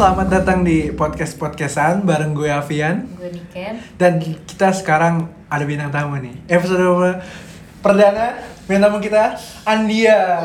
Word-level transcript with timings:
selamat 0.00 0.32
datang 0.32 0.64
di 0.64 0.88
podcast 0.96 1.36
podcastan 1.36 2.08
bareng 2.08 2.32
gue 2.32 2.48
Avian 2.48 3.04
Gue 3.20 3.36
Niken. 3.36 3.84
dan 4.00 4.16
kita 4.16 4.72
sekarang 4.72 5.28
ada 5.44 5.60
bintang 5.68 5.92
tamu 5.92 6.16
nih. 6.16 6.40
Episode 6.48 7.20
perdana 7.84 8.40
bintang 8.64 8.96
tamu 8.96 9.04
kita 9.04 9.36
Andia. 9.68 10.40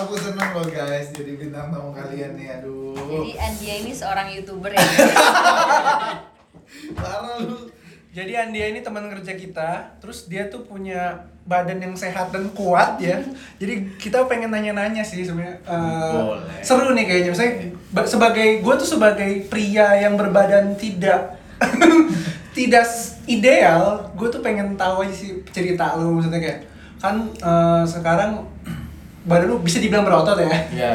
Aku 0.00 0.16
seneng 0.16 0.48
loh 0.48 0.64
guys 0.64 1.12
jadi 1.12 1.36
bintang 1.36 1.68
tamu 1.68 1.92
kalian 1.92 2.40
nih 2.40 2.56
aduh. 2.56 2.96
Jadi 2.96 3.36
Andia 3.36 3.74
ini 3.84 3.92
seorang 3.92 4.32
youtuber 4.32 4.72
ya. 4.72 4.80
Parah 6.96 7.36
lu. 7.44 7.59
Jadi 8.10 8.34
Andia 8.34 8.66
ini 8.66 8.82
teman 8.82 9.06
kerja 9.06 9.38
kita, 9.38 9.70
terus 10.02 10.26
dia 10.26 10.50
tuh 10.50 10.66
punya 10.66 11.14
badan 11.46 11.78
yang 11.78 11.94
sehat 11.94 12.34
dan 12.34 12.50
kuat 12.50 12.98
ya. 12.98 13.22
Jadi 13.62 13.94
kita 14.02 14.26
pengen 14.26 14.50
nanya-nanya 14.50 15.06
sih 15.06 15.22
sebenarnya. 15.22 15.62
Boleh. 15.62 16.58
seru 16.58 16.90
nih 16.90 17.06
kayaknya. 17.06 17.30
Misalnya 17.30 17.54
ba- 17.94 18.08
sebagai 18.10 18.66
gue 18.66 18.74
tuh 18.82 18.88
sebagai 18.98 19.46
pria 19.46 19.94
yang 19.94 20.18
berbadan 20.18 20.74
tidak 20.74 21.38
tidak 22.56 22.86
ideal, 23.30 24.10
gue 24.18 24.26
tuh 24.26 24.42
pengen 24.42 24.74
tahu 24.74 25.06
aja 25.06 25.14
sih 25.14 25.38
cerita 25.54 25.94
lu 25.94 26.18
maksudnya 26.18 26.42
kayak 26.42 26.60
kan 26.98 27.30
eh, 27.30 27.82
sekarang 27.86 28.42
badan 29.22 29.54
lu 29.54 29.62
bisa 29.62 29.78
dibilang 29.78 30.02
berotot 30.02 30.34
ya. 30.42 30.50
Ya 30.74 30.94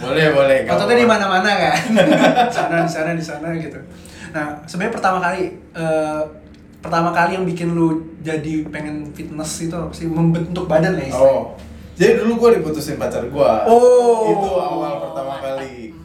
boleh 0.00 0.32
boleh. 0.32 0.58
Ototnya 0.64 0.96
di 0.96 1.06
mana-mana 1.06 1.50
kan. 1.60 1.76
sana 2.56 2.82
di 2.82 2.90
sana 2.90 3.10
di 3.12 3.24
sana 3.24 3.52
gitu. 3.52 3.78
Nah, 4.34 4.58
sebenarnya 4.66 4.96
pertama 4.96 5.18
kali 5.22 5.54
eh, 5.76 6.22
pertama 6.84 7.16
kali 7.16 7.40
yang 7.40 7.48
bikin 7.48 7.72
lu 7.72 7.96
jadi 8.20 8.68
pengen 8.68 9.08
fitness 9.16 9.64
itu 9.64 9.72
apa 9.72 9.88
sih 9.96 10.04
membentuk 10.04 10.68
badan 10.68 11.00
ya 11.00 11.08
istilahnya? 11.08 11.32
Oh. 11.32 11.56
Jadi 11.96 12.12
dulu 12.20 12.32
gue 12.44 12.60
diputusin 12.60 13.00
pacar 13.00 13.24
gue. 13.24 13.50
Oh. 13.64 14.28
Itu 14.28 14.48
awal 14.52 15.00
pertama 15.00 15.40
kali. 15.40 15.96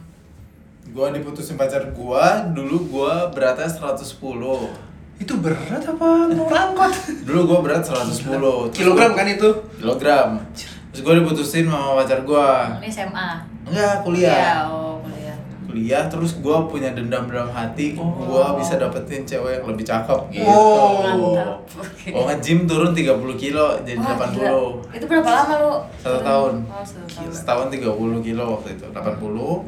Gue 0.88 1.06
diputusin 1.12 1.60
pacar 1.60 1.84
gue. 1.92 2.24
Dulu 2.56 2.76
gue 2.88 3.12
beratnya 3.36 3.68
110. 3.68 4.00
Itu 5.20 5.36
berat 5.36 5.84
apa 5.84 6.32
mau 6.32 6.48
angkot? 6.48 6.94
Dulu 7.28 7.40
gue 7.44 7.58
berat 7.60 7.84
110. 7.84 8.24
Terus 8.24 8.72
Kilogram 8.72 9.12
gua- 9.12 9.18
kan 9.20 9.26
itu? 9.28 9.50
Kilogram. 9.76 10.28
Terus 10.96 11.02
gue 11.04 11.14
diputusin 11.20 11.68
sama 11.68 12.00
pacar 12.00 12.24
gue. 12.24 12.48
Ini 12.80 12.88
SMA. 12.88 13.28
Enggak 13.68 14.00
kuliah. 14.00 14.64
oh 14.64 14.96
kuliah. 15.70 16.02
terus 16.06 16.36
gue 16.36 16.56
punya 16.66 16.90
dendam 16.90 17.24
dalam 17.24 17.48
hati 17.48 17.94
Oh. 17.94 18.10
gue 18.20 18.44
bisa 18.58 18.74
dapetin 18.76 19.22
cewek 19.22 19.56
yang 19.56 19.66
lebih 19.66 19.82
cakep 19.82 20.20
gitu 20.28 20.44
Oh. 20.44 21.00
Mantap. 21.32 21.62
Oke. 21.72 22.10
oh 22.10 22.26
nge-gym 22.26 22.58
turun 22.64 22.90
30 22.90 23.06
kilo 23.36 23.78
jadi 23.80 23.96
Wah, 23.96 24.18
80 24.18 24.34
gila. 24.34 24.52
Itu 24.90 25.04
berapa 25.06 25.30
lama 25.32 25.54
lu? 25.56 25.72
Satu 25.96 26.18
tahun. 26.20 26.54
Oh, 26.64 26.82
satu 26.82 27.06
tahun. 27.06 27.30
setahun 27.30 27.66
30 27.70 27.86
kilo 28.20 28.44
waktu 28.52 28.68
itu 28.72 28.86
80 28.86 29.64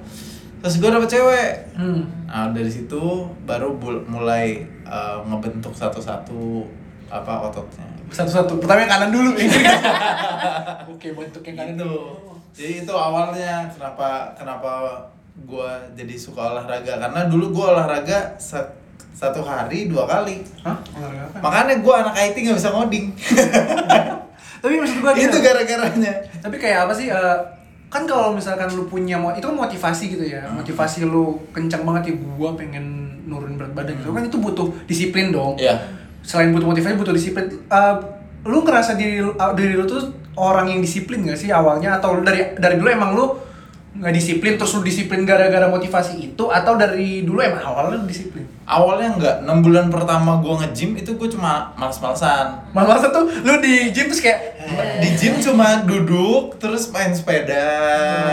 terus 0.59 0.75
gue 0.77 0.91
dapet 0.91 1.09
cewek 1.09 1.51
Hmm. 1.73 2.03
nah 2.25 2.47
dari 2.49 2.69
situ 2.69 3.01
baru 3.43 3.75
mulai 4.05 4.61
uh, 4.85 5.19
ngebentuk 5.25 5.71
satu-satu 5.73 6.67
apa 7.09 7.47
ototnya 7.47 7.87
Satu-satu. 8.09 8.61
Pertama 8.61 8.85
yang 8.85 8.93
kanan 8.93 9.11
dulu. 9.11 9.31
Oke, 10.93 11.09
bentuk 11.13 11.43
yang 11.43 11.57
kanan 11.59 11.77
dulu. 11.77 12.21
jadi 12.53 12.85
itu 12.85 12.93
awalnya 12.93 13.65
kenapa 13.67 14.37
kenapa 14.37 15.01
gua 15.35 15.81
jadi 15.93 16.15
suka 16.15 16.53
olahraga 16.53 16.99
karena 16.99 17.21
dulu 17.25 17.51
gua 17.51 17.67
olahraga 17.75 18.37
sa- 18.37 18.69
satu 19.13 19.41
hari 19.41 19.87
dua 19.87 20.05
kali 20.05 20.45
Hah? 20.61 20.77
Olahraga 20.93 21.25
apa? 21.27 21.39
makanya 21.41 21.75
gua 21.79 21.95
anak 22.03 22.15
IT 22.23 22.37
nggak 22.39 22.59
bisa 22.59 22.71
ngoding 22.71 23.07
Tapi 24.63 24.79
maksud 24.79 24.99
gua 25.01 25.11
itu 25.13 25.39
gara-garanya 25.41 26.13
Tapi 26.39 26.57
kayak 26.57 26.87
apa 26.87 26.93
sih? 26.95 27.11
eh, 27.11 27.39
kan 27.89 28.07
kalau 28.07 28.31
misalkan 28.31 28.71
lu 28.71 28.87
punya 28.87 29.19
itu 29.35 29.43
kan 29.43 29.57
motivasi 29.59 30.05
gitu 30.09 30.25
ya. 30.25 30.47
Motivasi 30.49 31.03
lu 31.03 31.37
kencang 31.51 31.83
banget 31.83 32.09
ya 32.09 32.15
gua 32.33 32.55
pengen 32.55 32.85
nurun 33.27 33.59
berat 33.59 33.75
badan 33.75 33.99
gitu. 33.99 34.09
Kan 34.09 34.23
itu 34.23 34.39
butuh 34.39 34.71
disiplin 34.87 35.29
dong. 35.29 35.59
Iya. 35.59 35.77
Selain 36.23 36.49
butuh 36.51 36.71
motivasi 36.71 36.95
butuh 36.95 37.11
disiplin. 37.11 37.51
Eh, 37.51 37.95
lu 38.47 38.63
ngerasa 38.63 38.95
diri 38.95 39.19
lu- 39.19 39.35
uh, 39.35 39.51
diri 39.53 39.75
lu 39.75 39.83
tuh 39.83 40.09
orang 40.35 40.67
yang 40.69 40.79
disiplin 40.79 41.21
gak 41.23 41.37
sih 41.37 41.51
awalnya 41.51 41.99
atau 41.99 42.23
dari 42.23 42.55
dari 42.57 42.75
dulu 42.75 42.89
emang 42.89 43.13
lu 43.13 43.35
nggak 43.93 44.09
disiplin 44.11 44.57
terus 44.57 44.73
lu 44.73 44.81
disiplin 44.81 45.23
gara-gara 45.23 45.69
motivasi 45.69 46.33
itu 46.33 46.45
atau 46.49 46.75
dari 46.75 47.23
dulu 47.23 47.39
emang 47.39 47.61
awalnya 47.61 48.01
lu 48.01 48.09
disiplin? 48.09 48.49
awalnya 48.65 49.09
nggak 49.15 49.37
enam 49.45 49.59
bulan 49.61 49.93
pertama 49.93 50.41
gua 50.41 50.65
nge-gym 50.65 50.97
itu 50.97 51.13
gua 51.13 51.29
cuma 51.29 51.53
males-malesan 51.77 52.73
Malah 52.73 53.05
tuh 53.05 53.29
lu 53.29 53.61
di 53.61 53.93
gym 53.93 54.09
terus 54.09 54.25
kayak 54.25 54.41
di 54.97 55.09
gym 55.13 55.37
cuma 55.39 55.85
duduk 55.85 56.57
terus 56.57 56.89
main 56.89 57.13
sepeda 57.13 57.69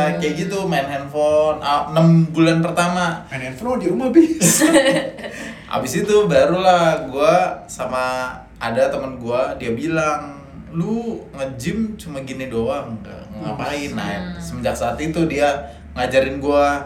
Hmm. 0.10 0.16
kayak 0.18 0.34
gitu 0.38 0.64
main 0.64 0.88
handphone 0.88 1.60
Ah, 1.60 1.92
enam 1.92 2.24
bulan 2.32 2.64
pertama 2.64 3.28
main 3.28 3.52
handphone 3.52 3.80
di 3.80 3.92
rumah 3.92 4.08
bis. 4.10 4.64
Abis 5.76 6.02
itu 6.02 6.16
barulah 6.26 7.04
gua 7.06 7.62
sama 7.66 8.32
ada 8.58 8.88
temen 8.88 9.20
gua 9.20 9.54
dia 9.56 9.70
bilang 9.70 10.40
lu 10.72 10.96
nge-gym 11.32 11.96
cuma 11.96 12.20
gini 12.20 12.48
doang 12.48 12.94
nggak 12.98 13.22
ngapain. 13.38 13.92
Nah 13.92 14.08
Hmm. 14.10 14.38
semenjak 14.38 14.74
saat 14.74 14.96
itu 14.96 15.26
dia 15.26 15.50
ngajarin 15.92 16.38
gua 16.38 16.80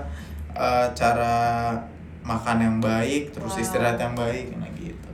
eh, 0.52 0.88
cara 0.92 1.74
makan 2.22 2.58
yang 2.58 2.78
baik 2.80 3.30
terus 3.30 3.52
Wow. 3.52 3.62
istirahat 3.62 3.98
yang 3.98 4.14
baik 4.14 4.54
nah 4.54 4.70
gitu. 4.74 5.10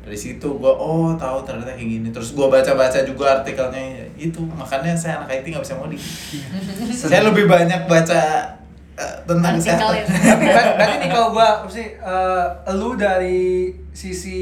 Dari 0.00 0.12
situ 0.14 0.48
gua 0.54 0.72
oh 0.72 1.14
tahu 1.14 1.40
ternyata 1.42 1.72
kayak 1.72 1.88
gini. 1.90 2.08
Terus 2.10 2.32
gua 2.32 2.48
baca-baca 2.48 3.00
juga 3.00 3.38
artikelnya 3.38 3.80
itu 4.14 4.40
makanya 4.44 4.92
saya 4.92 5.18
anak 5.18 5.40
IT 5.40 5.48
nggak 5.48 5.62
bisa 5.62 5.74
ngoding 5.74 6.02
saya 6.92 7.24
lebih 7.24 7.46
banyak 7.46 7.86
baca 7.86 8.20
eh, 8.92 9.16
tentang 9.24 9.56
ber- 9.56 10.74
berarti 10.76 10.96
nih 10.98 11.08
kalau 11.08 11.28
gua 11.30 11.64
mesti 11.64 11.96
eh, 11.96 12.46
lu 12.74 12.92
dari 12.94 13.72
sisi 13.90 14.40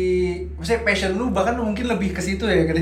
maksudnya 0.53 0.83
passion 0.83 1.15
lu 1.15 1.31
bahkan 1.31 1.55
mungkin 1.55 1.87
lebih 1.87 2.11
ke 2.11 2.19
situ 2.19 2.43
ya 2.43 2.65
kan. 2.65 2.75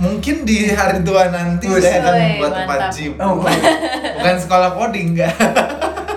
Mungkin 0.00 0.48
di 0.48 0.72
hari 0.72 1.04
tua 1.04 1.28
nanti 1.28 1.68
Wih, 1.68 1.76
saya 1.76 2.00
akan 2.00 2.14
membuat 2.16 2.52
tempat 2.56 2.80
gym. 2.88 3.12
Oh, 3.20 3.36
Bukan 4.16 4.36
sekolah 4.40 4.72
coding 4.72 5.12
enggak. 5.12 5.36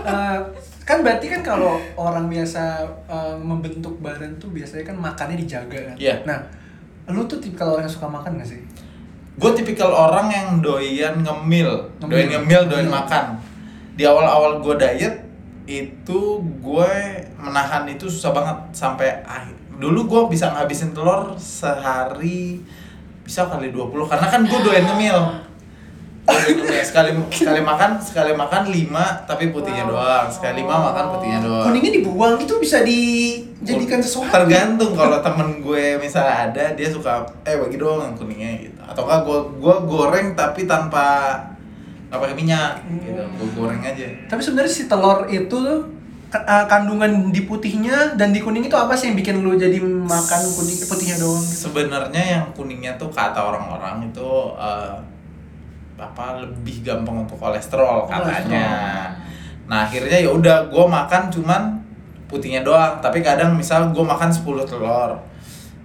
Eh, 0.04 0.38
kan 0.84 1.04
berarti 1.04 1.28
kan 1.28 1.44
kalau 1.44 1.76
orang 1.96 2.32
biasa 2.32 2.80
eh, 3.08 3.36
membentuk 3.36 4.00
badan 4.00 4.40
tuh 4.40 4.50
biasanya 4.50 4.88
kan 4.88 4.96
makannya 4.96 5.36
dijaga 5.38 5.92
kan. 5.92 5.96
Iya. 6.00 6.16
Nah, 6.24 6.40
lu 7.12 7.28
tuh 7.28 7.38
tipikal 7.38 7.76
orang 7.76 7.84
yang 7.84 7.92
suka 7.92 8.08
makan 8.08 8.40
gak 8.40 8.48
sih? 8.48 8.64
Gue 9.36 9.52
tipikal 9.52 9.90
orang 9.90 10.32
yang 10.32 10.48
doyan 10.62 11.20
ngemil, 11.20 11.68
Ngemil. 12.00 12.08
doyan 12.08 12.28
ngemil, 12.40 12.62
doyan 12.72 12.88
Ngemil. 12.88 12.96
makan. 13.04 13.26
Di 13.94 14.04
awal-awal 14.08 14.64
gue 14.64 14.76
diet 14.80 15.16
itu 15.64 16.20
gue 16.60 16.92
menahan 17.36 17.84
itu 17.88 18.08
susah 18.08 18.32
banget 18.32 18.58
sampai 18.72 19.24
akhir. 19.24 19.56
Dulu 19.76 20.00
gue 20.06 20.22
bisa 20.32 20.54
ngabisin 20.54 20.96
telur 20.96 21.34
sehari 21.36 22.62
bisa 23.24 23.48
kali 23.48 23.72
20 23.72 23.96
karena 24.06 24.28
kan 24.28 24.42
gue 24.44 24.60
doyan 24.60 24.86
ngemil. 24.86 25.18
Sekali 26.84 27.12
sekali 27.30 27.60
makan 27.60 28.00
sekali 28.00 28.32
makan 28.32 28.72
5 28.72 29.28
tapi 29.28 29.52
putihnya 29.52 29.84
Wow. 29.84 29.92
doang. 29.92 30.28
Sekali 30.28 30.64
5 30.64 30.72
makan 30.88 31.06
putihnya 31.12 31.40
doang. 31.40 31.64
Kuningnya 31.68 31.92
dibuang 31.94 32.36
itu 32.38 32.54
bisa 32.58 32.80
dijadikan 32.80 34.00
sesuatu. 34.00 34.32
tergantung 34.32 34.92
kalau 34.94 35.20
temen 35.20 35.60
gue 35.60 35.96
misalnya 35.98 36.48
ada 36.48 36.64
dia 36.72 36.88
suka 36.88 37.24
eh 37.44 37.56
bagi 37.56 37.76
doang 37.76 38.00
yang 38.02 38.16
kuningnya 38.16 38.52
gitu 38.62 38.80
ataukah 38.80 39.24
gue 39.24 39.40
gue 39.60 39.76
goreng 39.84 40.32
tapi 40.32 40.64
tanpa 40.64 41.36
nggak 42.08 42.20
pakai 42.20 42.36
minyak 42.36 42.72
gitu 43.02 43.20
gue 43.20 43.48
goreng 43.52 43.82
aja 43.82 44.08
Tapi 44.28 44.40
sebenarnya 44.40 44.72
si 44.72 44.84
telur 44.86 45.28
itu 45.28 45.52
tuh 45.52 45.80
kandungan 46.42 47.30
di 47.30 47.46
putihnya 47.46 48.18
dan 48.18 48.34
di 48.34 48.42
kuning 48.42 48.66
itu 48.66 48.74
apa 48.74 48.98
sih 48.98 49.14
yang 49.14 49.18
bikin 49.22 49.46
lu 49.46 49.54
jadi 49.54 49.78
makan 49.86 50.42
kuning 50.58 50.82
putihnya 50.90 51.22
doang 51.22 51.38
gitu? 51.38 51.70
sebenarnya 51.70 52.24
yang 52.26 52.46
kuningnya 52.58 52.98
tuh 52.98 53.14
kata 53.14 53.38
orang-orang 53.38 54.10
itu 54.10 54.30
eh, 54.58 54.98
apa 55.94 56.42
lebih 56.42 56.82
gampang 56.82 57.30
untuk 57.30 57.38
kolesterol 57.38 58.10
katanya. 58.10 59.14
Nah 59.70 59.86
akhirnya 59.86 60.18
ya 60.26 60.34
udah 60.34 60.74
gue 60.74 60.86
makan 60.90 61.30
cuman 61.30 61.78
putihnya 62.26 62.66
doang. 62.66 62.98
Tapi 62.98 63.22
kadang 63.22 63.54
misal 63.54 63.94
gue 63.94 64.02
makan 64.02 64.34
10 64.34 64.66
telur 64.66 65.14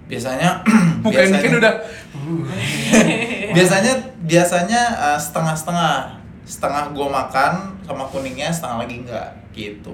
biasanya 0.09 0.65
ini 1.05 1.37
kan 1.37 1.53
udah 1.61 1.73
biasanya 3.55 3.93
biasanya 4.25 4.81
uh, 4.97 5.19
setengah-setengah. 5.21 6.17
Setengah 6.49 6.89
gue 6.97 7.05
makan 7.05 7.77
sama 7.85 8.09
kuningnya 8.09 8.49
setengah 8.49 8.81
lagi 8.81 9.05
enggak 9.05 9.29
gitu 9.53 9.93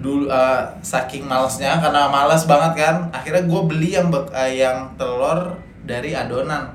dulu 0.00 0.26
uh, 0.26 0.64
saking 0.80 1.22
malesnya 1.22 1.76
karena 1.76 2.08
malas 2.08 2.44
banget 2.44 2.72
kan 2.78 2.96
akhirnya 3.10 3.44
gue 3.44 3.60
beli 3.64 3.92
yang 3.92 4.08
bek- 4.08 4.28
uh, 4.28 4.48
yang 4.48 4.88
telur 4.94 5.52
dari 5.82 6.12
adonan 6.12 6.72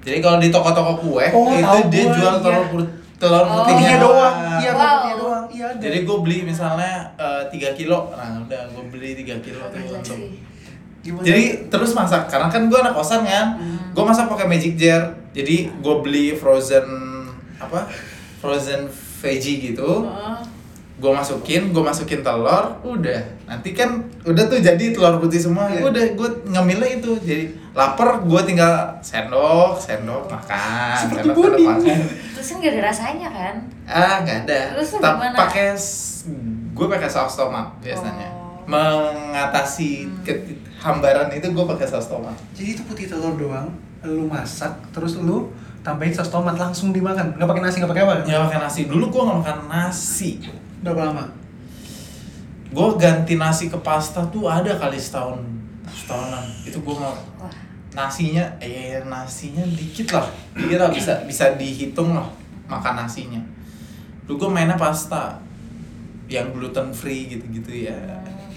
jadi 0.00 0.18
kalau 0.20 0.38
di 0.38 0.48
toko-toko 0.48 0.94
kue 0.96 1.26
Oh, 1.28 1.50
itu 1.50 1.60
tahu 1.60 1.80
dia 1.88 2.04
jual 2.08 2.32
iya. 2.32 2.40
telur 2.40 2.64
put- 2.68 2.94
telur 3.16 3.42
Oh. 3.42 3.50
putihnya 3.58 3.66
putihnya 3.66 3.96
doang. 3.98 4.36
Iya, 4.56 4.70
Wow. 4.70 4.78
putihnya 4.78 5.16
doang. 5.16 5.44
Iya, 5.48 5.68
jadi 5.80 5.98
gue 6.02 6.18
beli 6.20 6.38
misalnya 6.44 6.92
uh, 7.16 7.42
3 7.44 7.50
kilo 7.72 8.12
nah 8.12 8.38
udah 8.38 8.62
gue 8.68 8.84
beli 8.86 9.10
3 9.16 9.40
kilo 9.40 9.58
tuh 9.66 9.82
untuk 9.90 10.18
jadi 11.22 11.44
terus 11.66 11.90
masak 11.92 12.26
karena 12.26 12.46
kan 12.46 12.66
gue 12.66 12.76
anak 12.76 12.92
kosan 12.92 13.22
kan 13.22 13.56
Hmm. 13.56 13.90
gue 13.90 14.04
masak 14.04 14.26
pakai 14.26 14.46
magic 14.46 14.74
jar 14.76 15.02
jadi 15.32 15.70
gue 15.72 15.94
beli 16.00 16.30
frozen 16.32 16.86
apa 17.56 17.86
frozen 18.36 18.86
veggie 19.16 19.58
gitu 19.66 20.04
Oh. 20.04 20.38
Gue 20.96 21.10
masukin 21.10 21.70
gue 21.70 21.82
masukin 21.82 22.20
telur 22.20 22.80
udah 22.80 23.20
nanti 23.44 23.70
kan 23.70 23.94
udah 24.22 24.44
tuh 24.44 24.58
jadi 24.58 24.84
telur 24.90 25.18
putih 25.18 25.36
semua 25.38 25.68
Iya. 25.68 25.84
udah 25.84 26.04
gue 26.10 26.28
ngemilnya 26.46 26.88
itu 26.96 27.10
jadi 27.18 27.44
lapar 27.70 28.18
gue 28.18 28.40
tinggal 28.42 28.72
sendok 29.00 29.76
sendok 29.76 30.24
makan 30.24 30.96
Seperti 30.98 31.20
sendok 31.22 31.36
sendok 31.36 31.52
puding. 31.52 31.68
makan 31.68 32.00
Terus 32.32 32.46
kan 32.46 32.56
gak 32.58 32.70
ada 32.70 32.82
rasanya 32.86 33.28
kan? 33.30 33.54
ah 33.84 34.14
nggak 34.18 34.38
ada 34.42 34.60
Terus 34.72 34.88
gimana? 34.94 35.36
pakai 35.36 35.66
gue 36.72 36.86
pakai 36.90 37.08
saus 37.08 37.34
tomat 37.34 37.68
biasanya 37.78 38.28
Oh. 38.28 38.64
mengatasi 38.66 39.90
Hmm. 40.02 40.16
ke- 40.22 40.42
hambaran 40.78 41.28
itu 41.30 41.46
gue 41.46 41.64
pakai 41.66 41.86
saus 41.86 42.06
tomat 42.06 42.34
Jadi 42.50 42.68
itu 42.72 42.82
putih 42.82 43.06
telur 43.06 43.34
doang, 43.34 43.68
lu 44.02 44.24
masak, 44.24 44.72
terus 44.90 45.16
lu 45.16 45.48
tambahin 45.80 46.10
saus 46.10 46.28
tomat 46.28 46.54
langsung 46.54 46.90
dimakan. 46.90 47.30
Nggak 47.32 47.46
pakai 47.46 47.62
nasi, 47.62 47.76
nggak 47.78 47.92
pakai 47.92 48.02
apa? 48.02 48.14
ya 48.24 48.36
makan 48.40 48.60
nasi 48.60 48.80
dulu 48.86 49.04
gue 49.06 49.22
nggak 49.22 49.38
makan 49.40 49.58
nasi 49.66 50.30
Berapa 50.82 51.12
lama? 51.12 51.26
gue 52.66 52.88
ganti 52.98 53.38
nasi 53.38 53.70
ke 53.70 53.78
pasta 53.78 54.20
tuh 54.26 54.50
ada 54.50 54.74
kali 54.76 54.98
setahun 54.98 55.38
setahunan. 55.88 56.44
Itu 56.66 56.82
gue 56.82 56.92
mau 56.92 57.14
nasinya 57.94 58.42
eh 58.60 59.00
nasinya 59.06 59.62
dikit 59.64 60.12
lah. 60.12 60.26
Dikit 60.52 60.76
lah 60.76 60.90
bisa 60.90 61.24
bisa 61.24 61.54
dihitung 61.54 62.12
lah 62.12 62.26
makan 62.66 63.06
nasinya. 63.06 63.40
Dulu 64.26 64.44
gue 64.44 64.50
mainnya 64.50 64.76
pasta 64.76 65.38
yang 66.26 66.50
gluten 66.52 66.90
free 66.90 67.30
gitu-gitu 67.30 67.86
ya. 67.86 67.96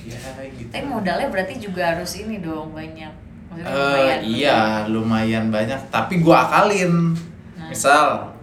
Ya 0.04 0.18
gitu. 0.57 0.68
Tapi 0.74 0.86
modalnya 0.89 1.30
berarti 1.30 1.62
juga 1.62 1.94
harus 1.95 2.18
ini 2.18 2.42
dong 2.42 2.74
banyak. 2.74 3.13
Maksudnya 3.54 3.69
Eh, 3.69 3.77
lumayan. 3.77 4.19
iya 4.25 4.60
lumayan 4.89 5.45
banyak. 5.48 5.80
Tapi 5.94 6.19
gue 6.19 6.36
akalin. 6.36 7.13
Nah. 7.56 7.69
misal 7.69 8.33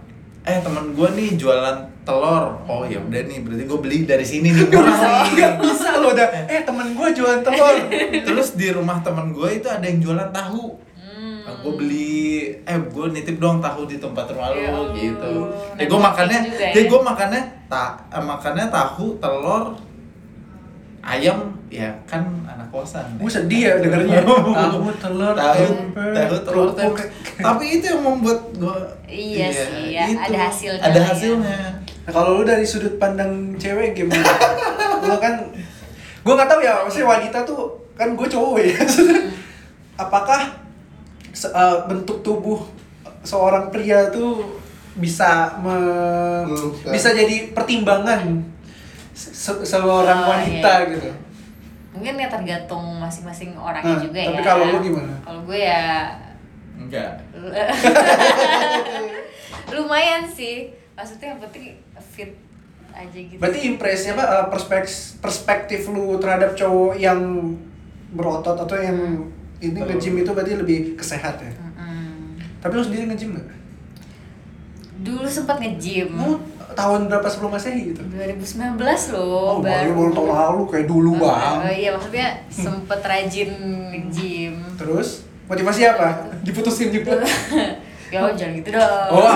eh 0.41 0.57
temen 0.63 0.95
gue 0.95 1.07
nih 1.11 1.35
jualan 1.35 1.77
telur 2.07 2.43
oh 2.63 2.83
ya 2.83 2.97
udah 2.97 3.21
nih 3.21 3.39
berarti 3.39 3.63
gue 3.65 3.79
beli 3.79 3.97
dari 4.03 4.23
sini 4.23 4.49
nih 4.49 4.65
murah 4.71 4.95
nih 5.25 5.35
Nggak 5.35 5.53
bisa 5.59 5.89
lo 5.97 6.07
udah. 6.09 6.27
Eh 6.47 6.63
temen 6.63 6.87
gue 6.89 7.07
jualan 7.11 7.41
telur. 7.41 7.75
terus 8.23 8.49
di 8.53 8.67
rumah 8.69 8.97
temen 8.99 9.29
gue 9.29 9.49
itu 9.53 9.67
ada 9.67 9.83
yang 9.83 9.99
jualan 9.99 10.31
tahu 10.31 10.87
Hmm. 10.97 11.41
gue 11.63 11.73
beli 11.75 12.23
eh 12.61 12.77
gue 12.77 13.05
nitip 13.09 13.37
dong 13.37 13.57
tahu 13.57 13.83
di 13.83 13.97
tempat 13.97 14.29
rumah 14.29 14.51
Ya 14.51 14.69
lu 14.69 14.85
Allah. 14.85 14.93
gitu 14.93 15.33
Nah, 15.47 15.75
ya 15.75 15.85
gue 15.85 15.99
makannya 16.01 16.39
ya. 16.51 16.69
ya 16.71 16.81
gue 16.85 16.99
makannya 17.01 17.41
tak 17.65 17.89
eh, 18.09 18.21
makannya 18.21 18.65
tahu 18.67 19.17
telur 19.17 19.63
ayam 21.01 21.55
ya 21.67 21.87
kan 22.03 22.21
anak 22.45 22.67
kosan 22.67 23.03
Gue 23.15 23.27
sedih 23.27 23.61
ya 23.61 23.73
dengernya. 23.77 24.23
Tahu 24.27 24.91
telur 24.97 25.33
tahu 25.33 25.65
tempe, 25.65 26.03
tahu 26.13 26.37
telur 26.41 26.69
tempe 26.73 27.03
tapi 27.37 27.63
itu 27.73 27.85
yang 27.87 28.01
membuat 28.01 28.39
gue 28.53 28.77
Iya 29.07 29.47
sih, 29.47 29.83
ya, 29.89 30.03
ada 30.11 30.39
hasilnya 30.45 30.83
ada 30.83 30.99
ya. 30.99 31.05
hasilnya 31.07 31.57
Nah, 32.07 32.13
kalau 32.13 32.39
lu 32.39 32.43
dari 32.43 32.63
sudut 32.63 32.95
pandang 32.95 33.29
cewek 33.53 33.91
gimana? 33.93 34.23
lu 35.03 35.19
kan 35.19 35.35
gue 36.17 36.33
nggak 36.33 36.47
tahu 36.47 36.59
ya, 36.59 36.79
maksudnya 36.81 37.07
wanita 37.09 37.43
tuh 37.43 37.67
kan 37.93 38.11
gue 38.11 38.23
cowok 38.25 38.55
ya. 38.57 38.71
Apakah 40.03 40.55
se- 41.29 41.49
eh, 41.49 41.77
bentuk 41.85 42.21
tubuh 42.21 42.63
seorang 43.21 43.67
pria 43.67 44.07
tuh 44.07 44.39
bisa 44.95 45.51
me- 45.57 46.47
Bukan. 46.47 46.89
bisa 46.89 47.11
jadi 47.11 47.51
pertimbangan 47.51 48.39
se- 49.11 49.61
seorang 49.61 50.19
Oh, 50.21 50.29
wanita 50.29 50.71
iya. 50.79 50.89
gitu. 50.89 51.09
Mungkin 51.91 52.13
ya 52.15 52.27
tergantung 52.27 52.83
masing-masing 52.97 53.51
orangnya 53.53 53.95
Nah, 53.95 54.01
juga 54.01 54.19
tapi 54.21 54.37
ya. 54.37 54.45
kalau 54.45 54.65
lu 54.69 54.79
gimana? 54.79 55.13
Kalau 55.21 55.41
gue 55.43 55.59
ya 55.59 56.13
enggak 56.77 57.11
lumayan 59.73 60.23
sih. 60.25 60.71
Maksudnya 60.97 61.27
yang 61.31 61.39
penting 61.39 61.63
fit 62.01 62.31
aja 62.89 63.13
gitu. 63.13 63.37
Berarti 63.37 63.59
impresnya 63.63 64.17
apa 64.17 64.25
eh, 64.25 64.45
perspektif 64.49 65.21
perspektif 65.21 65.85
lu 65.87 66.17
terhadap 66.17 66.57
cowok 66.57 66.97
yang 66.97 67.53
berotot 68.09 68.57
atau 68.57 68.73
yang 68.73 68.97
ini 69.57 69.77
Betul. 69.77 69.89
nge-gym 69.93 70.15
itu 70.17 70.31
berarti 70.33 70.53
lebih 70.57 70.79
kesehat 70.97 71.37
ya. 71.37 71.53
Mm-mm. 71.53 72.37
Tapi 72.57 72.73
lu 72.73 72.81
sendiri 72.81 73.03
nge-gym 73.05 73.37
nggak? 73.37 73.49
Dulu 74.97 75.27
sempat 75.29 75.61
nge-gym. 75.61 76.09
Mau 76.09 76.41
tahun 76.73 77.05
berapa 77.05 77.25
sebelum 77.29 77.53
masehi 77.53 77.93
gitu? 77.93 78.01
2019 78.01 78.77
Oh, 79.13 79.13
loh 79.13 79.53
baru 79.61 79.91
baru 79.93 80.11
tahun 80.13 80.29
lalu 80.29 80.61
kayak 80.69 80.85
dulu 80.85 81.11
Oh, 81.17 81.25
bang. 81.25 81.55
oh 81.61 81.73
iya 81.73 81.89
maksudnya 81.93 82.27
sempet 82.49 83.01
rajin 83.01 83.49
nge-gym. 83.93 84.53
Terus 84.73 85.25
motivasi 85.45 85.85
apa? 85.85 86.33
Diputusin 86.41 86.89
juga. 86.89 87.21
ya 88.07 88.19
jangan 88.31 88.53
gitu 88.55 88.69
dong. 88.71 89.09
Oh, 89.11 89.27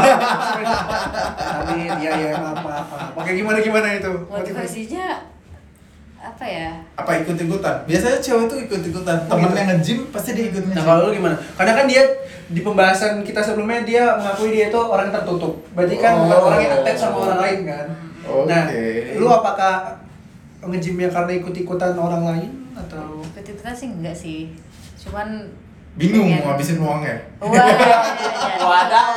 amin. 1.62 1.90
Iya 2.00 2.12
ya 2.14 2.32
maaf 2.38 2.60
maaf. 2.64 2.86
maaf. 2.88 3.18
Oke 3.20 3.32
gimana 3.36 3.58
gimana 3.60 3.88
itu? 3.94 4.12
Motivasi. 4.28 4.42
Motivasinya 4.88 5.08
apa 6.22 6.46
ya? 6.46 6.70
apa 6.94 7.18
ikut 7.18 7.34
ikutan 7.34 7.82
biasanya 7.90 8.22
cewek 8.22 8.46
itu 8.46 8.56
ikut 8.70 8.82
ikutan 8.94 9.18
Oh, 9.26 9.42
temennya 9.42 9.74
nge-gym 9.74 10.06
pasti 10.14 10.38
dia 10.38 10.54
ikut 10.54 10.70
Nah 10.70 10.86
kalau 10.86 11.10
lu 11.10 11.18
gimana? 11.18 11.34
Karena 11.58 11.74
kan 11.74 11.90
dia 11.90 12.04
di 12.46 12.62
pembahasan 12.62 13.26
kita 13.26 13.42
sebelumnya 13.42 13.82
dia 13.82 14.04
mengakui 14.22 14.54
dia 14.54 14.70
itu 14.70 14.78
orang 14.78 15.10
yang 15.10 15.18
tertutup. 15.18 15.66
Berarti 15.74 15.98
kan 15.98 16.14
Oh. 16.22 16.46
orang 16.46 16.62
yang 16.62 16.74
attach 16.78 17.00
sama 17.02 17.18
orang 17.26 17.40
lain 17.42 17.60
kan. 17.66 17.86
Oke. 18.22 18.46
Nah, 18.54 18.64
lu 19.18 19.26
apakah 19.34 19.98
nge-gymnya 20.62 21.10
karena 21.10 21.42
ikut-ikutan 21.42 21.98
orang 21.98 22.22
lain 22.22 22.52
atau? 22.78 23.26
Ikut 23.26 23.58
ikutan 23.58 23.74
sih 23.74 23.90
enggak 23.90 24.14
sih. 24.14 24.54
Cuman 25.02 25.50
bingung 25.94 26.26
pengen- 26.26 26.42
mau 26.42 26.52
habisin 26.52 26.78
uangnya 26.78 27.16
Wah, 27.38 27.52
Wadaw, 28.62 29.14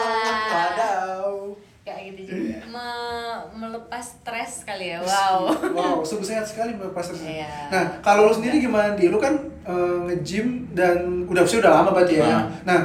wadaw. 0.48 1.24
Kayak 1.82 2.00
gitu 2.10 2.20
juga. 2.26 2.58
Me- 2.66 3.22
melepas 3.54 4.00
stres 4.16 4.64
kali 4.64 4.90
ya. 4.90 4.98
Wow. 4.98 5.52
Wow, 5.70 5.96
sungguh 6.00 6.24
sehat 6.24 6.42
sekali 6.42 6.72
melepas 6.72 7.04
stres. 7.04 7.20
Iya. 7.20 7.68
Nah, 7.68 8.00
kalau 8.00 8.26
lu 8.26 8.34
sendiri 8.34 8.56
gimana 8.58 8.92
di? 8.92 9.06
Lu 9.06 9.18
kan 9.18 9.36
eh, 9.62 9.72
nge-gym 10.06 10.46
dan 10.70 10.96
udah 11.24 11.44
sih 11.44 11.58
udah 11.58 11.72
lama 11.74 11.92
berarti 11.92 12.18
ya. 12.18 12.24
Nah. 12.26 12.42
Nah, 12.64 12.80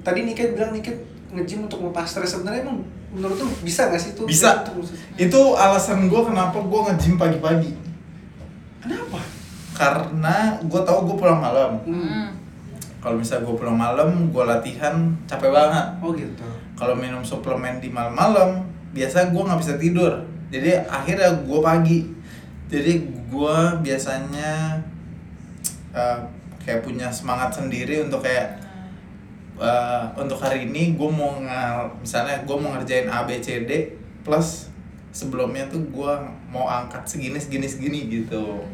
tadi 0.00 0.22
Niket 0.22 0.52
bilang 0.52 0.70
Niket 0.70 0.94
nge-gym 1.30 1.64
untuk 1.64 1.80
melepas 1.80 2.04
stres 2.06 2.30
sebenarnya 2.30 2.62
emang 2.62 2.84
menurut 3.10 3.36
lu 3.36 3.48
bisa 3.60 3.86
gak 3.86 3.96
sih 3.96 4.12
itu? 4.12 4.22
bisa 4.24 4.60
Untuk- 4.60 4.90
itu 5.16 5.40
alasan 5.54 6.04
gue 6.04 6.20
kenapa 6.20 6.54
gue 6.54 6.80
nge-gym 6.84 7.14
pagi-pagi 7.14 7.70
Kenapa? 8.78 9.18
karena 9.72 10.36
gue 10.60 10.80
tahu 10.80 10.98
gue 11.04 11.16
pulang 11.16 11.38
malam 11.38 11.78
Hmm. 11.80 12.28
Kalau 13.04 13.20
misalnya 13.20 13.44
gue 13.44 13.56
pulang 13.60 13.76
malam 13.76 14.32
gue 14.32 14.44
latihan 14.48 15.12
capek 15.28 15.52
banget. 15.52 15.86
Oh 16.00 16.16
gitu. 16.16 16.40
kalau 16.74 16.96
minum 16.96 17.20
suplemen 17.20 17.78
di 17.78 17.92
malam-malam 17.92 18.64
biasa 18.96 19.28
gue 19.28 19.42
nggak 19.44 19.60
bisa 19.60 19.74
tidur. 19.76 20.12
Jadi 20.48 20.72
akhirnya 20.88 21.30
gue 21.44 21.60
pagi. 21.60 22.00
Jadi 22.72 22.92
gue 23.28 23.58
biasanya 23.84 24.80
eh, 25.92 26.18
kayak 26.64 26.80
punya 26.80 27.12
semangat 27.12 27.52
sendiri 27.52 28.08
untuk 28.08 28.24
kayak 28.24 28.56
eh, 29.60 30.04
untuk 30.16 30.40
hari 30.40 30.64
ini 30.64 30.96
gue 30.96 31.10
mau 31.12 31.38
ngal 31.44 31.92
misalnya 32.00 32.40
gue 32.42 32.56
mau 32.56 32.72
ngerjain 32.74 33.06
A 33.12 33.28
B 33.28 33.36
C 33.38 33.68
D 33.68 34.00
plus 34.24 34.72
sebelumnya 35.14 35.68
tuh 35.70 35.84
gue 35.92 36.12
mau 36.50 36.66
angkat 36.66 37.06
segini 37.06 37.38
segini 37.38 37.68
segini 37.68 38.10
gitu 38.10 38.64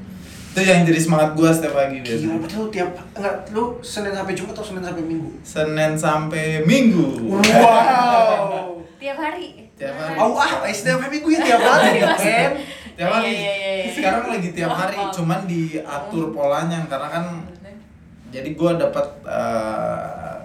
itu 0.51 0.61
yang 0.61 0.83
jadi 0.83 0.99
semangat 0.99 1.31
gue 1.33 1.47
setiap 1.49 1.73
pagi 1.73 1.97
Gila, 1.97 2.05
biasanya 2.05 2.37
berarti 2.37 2.57
lu 2.57 2.67
tiap 2.69 2.89
enggak 3.15 3.35
lu 3.51 3.65
Senin 3.81 4.13
sampai 4.13 4.35
Jumat 4.35 4.53
atau 4.53 4.65
Senin 4.65 4.83
sampai 4.83 5.05
Minggu? 5.05 5.31
Senin 5.41 5.93
sampai 5.95 6.45
Minggu 6.63 7.07
Wow. 7.31 8.83
Tiap 9.01 9.17
hari. 9.17 9.71
Tiap 9.73 9.95
hari. 9.97 10.17
Oh, 10.19 10.35
ah, 10.35 10.51
Senin 10.69 10.93
sampai 10.95 11.09
Minggu 11.09 11.29
ya 11.31 11.41
tiap 11.41 11.63
hari 11.63 12.03
Ken. 12.17 12.51
tiap 12.93 13.11
hari 13.11 13.31
Iya, 13.31 13.53
iya, 13.55 13.73
iya. 13.81 13.91
sekarang 13.91 14.25
lagi 14.29 14.49
tiap 14.51 14.69
hari 14.71 14.93
Oh. 14.95 15.09
cuman 15.11 15.47
diatur 15.47 16.25
polanya 16.31 16.85
karena 16.85 17.09
kan 17.09 17.25
jadi 18.29 18.51
gue 18.51 18.71
dapat 18.77 19.07
eh, 19.25 20.37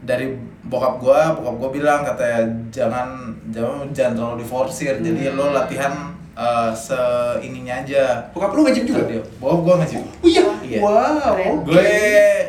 dari 0.00 0.26
bokap 0.64 0.94
gue 0.98 1.20
bokap 1.36 1.54
gue 1.58 1.70
bilang 1.76 2.00
katanya 2.02 2.40
jangan 2.70 3.08
jangan 3.48 3.86
jangan 3.92 4.12
terlalu 4.16 4.36
diforsir 4.40 4.94
jadi 4.98 5.30
lo 5.30 5.50
latihan 5.50 6.16
eh, 6.34 6.70
seininya 6.72 7.74
aja 7.78 8.04
Bokap 8.30 8.52
lu 8.52 8.62
nge-gym 8.62 8.84
juga? 8.84 9.00
Cardio. 9.02 9.22
bokap 9.36 9.58
gue 9.60 9.74
nge-gym 9.78 10.02
Oh 10.02 10.26
iya. 10.26 10.42
Iya. 10.62 10.78
Wow. 10.78 11.32
Keren. 11.34 11.54
gue 11.62 11.88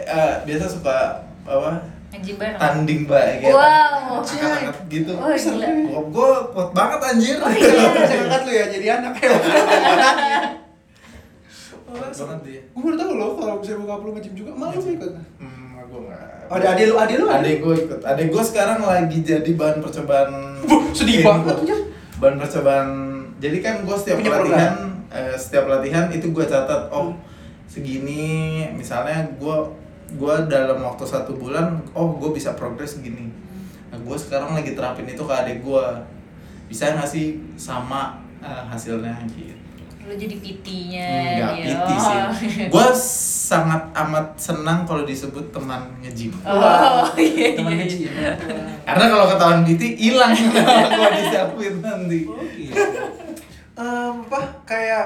eh, 0.04 0.34
biasa 0.44 0.66
suka 0.68 0.98
apa 1.44 1.72
Nge-gym 2.10 2.36
bareng. 2.38 2.58
tanding 2.58 3.00
mbak 3.04 3.24
kayak 3.38 3.52
Wow. 3.52 4.22
angkat-angkat 4.22 4.78
gitu 4.88 5.12
Oh, 5.14 5.30
gila. 5.30 5.68
bokap 5.90 6.44
kuat 6.50 6.70
banget 6.72 7.00
anjir 7.04 7.38
Oh, 7.38 7.50
iya. 7.50 7.72
Saya 8.04 8.20
angkat 8.24 8.42
lu 8.42 8.52
ya 8.52 8.66
jadi 8.70 8.86
anak 8.96 9.14
ya. 9.20 9.30
kuat 11.84 12.10
banget 12.12 12.40
dia 12.44 12.62
Gue 12.70 12.82
baru 12.84 12.96
tahu 12.96 13.12
loh 13.14 13.32
kalau 13.36 13.54
misalnya 13.58 13.80
bokap 13.82 14.00
lu 14.02 14.12
nge-gym 14.14 14.34
juga, 14.36 14.52
malu 14.52 14.76
lu 14.76 14.92
ikut. 14.92 15.12
Hmm, 15.38 15.78
gue 15.84 16.00
nggak. 16.02 16.22
Oh, 16.44 16.56
ada 16.56 16.68
adik 16.72 16.86
lu, 16.86 16.96
adik 16.96 17.16
lu 17.16 17.26
ada? 17.26 17.38
Adik 17.40 17.56
gue 17.60 17.74
ikut. 17.80 18.00
Adik 18.02 18.28
gue 18.30 18.44
sekarang 18.44 18.80
lagi 18.82 19.18
jadi 19.20 19.52
bahan 19.54 19.78
percobaan. 19.80 20.32
Buh, 20.64 20.84
sedih 20.92 21.20
Iya, 21.20 21.26
banget. 21.28 21.56
Bahan 22.18 22.36
percobaan. 22.38 22.90
Jadi 23.44 23.58
kan 23.60 23.84
gue 23.84 23.96
setiap 24.00 24.24
Punya 24.24 24.32
pelatihan, 24.32 24.74
eh, 25.12 25.36
setiap 25.36 25.64
pelatihan 25.68 26.08
itu 26.08 26.32
gue 26.32 26.46
catat. 26.48 26.88
Oh, 26.88 27.12
Hmm. 27.12 27.20
segini. 27.68 28.64
Misalnya 28.72 29.28
gue 29.36 29.58
gue 30.14 30.36
dalam 30.48 30.80
waktu 30.80 31.04
satu 31.04 31.36
bulan, 31.36 31.76
oh 31.92 32.16
gue 32.16 32.32
bisa 32.32 32.56
progres 32.56 32.96
segini. 32.96 33.28
Nah 33.92 34.00
gue 34.00 34.16
sekarang 34.16 34.56
lagi 34.56 34.72
terapin 34.72 35.04
itu 35.04 35.20
ke 35.20 35.34
adik 35.34 35.60
gue. 35.60 35.86
Bisa 36.72 36.96
nggak 36.96 37.06
sih 37.06 37.36
sama 37.60 38.16
eh, 38.40 38.64
hasilnya 38.72 39.14
gitu 39.30 39.54
Lu 40.04 40.12
jadi 40.20 40.36
PT-nya 40.36 41.08
Enggak 41.40 41.52
dia. 41.56 41.76
PT 41.80 41.90
sih. 41.96 42.18
Gue 42.68 42.88
sangat 43.48 43.88
amat 43.96 44.36
senang 44.36 44.84
kalau 44.84 45.08
disebut 45.08 45.48
teman 45.48 45.88
nge-gym. 46.04 46.36
Oh, 46.44 47.08
iya. 47.16 47.56
teman 47.56 47.72
iya. 47.80 48.36
Karena 48.84 49.06
kalau 49.08 49.26
ketahuan 49.32 49.64
PT 49.64 49.96
hilang 49.96 50.36
gue 50.36 51.08
di 51.16 51.24
selfie 51.32 51.72
nanti. 51.80 52.20
Oh, 52.28 52.44
gitu. 52.52 52.76
Em, 53.74 54.14
apa 54.24 54.40
kayak 54.64 55.06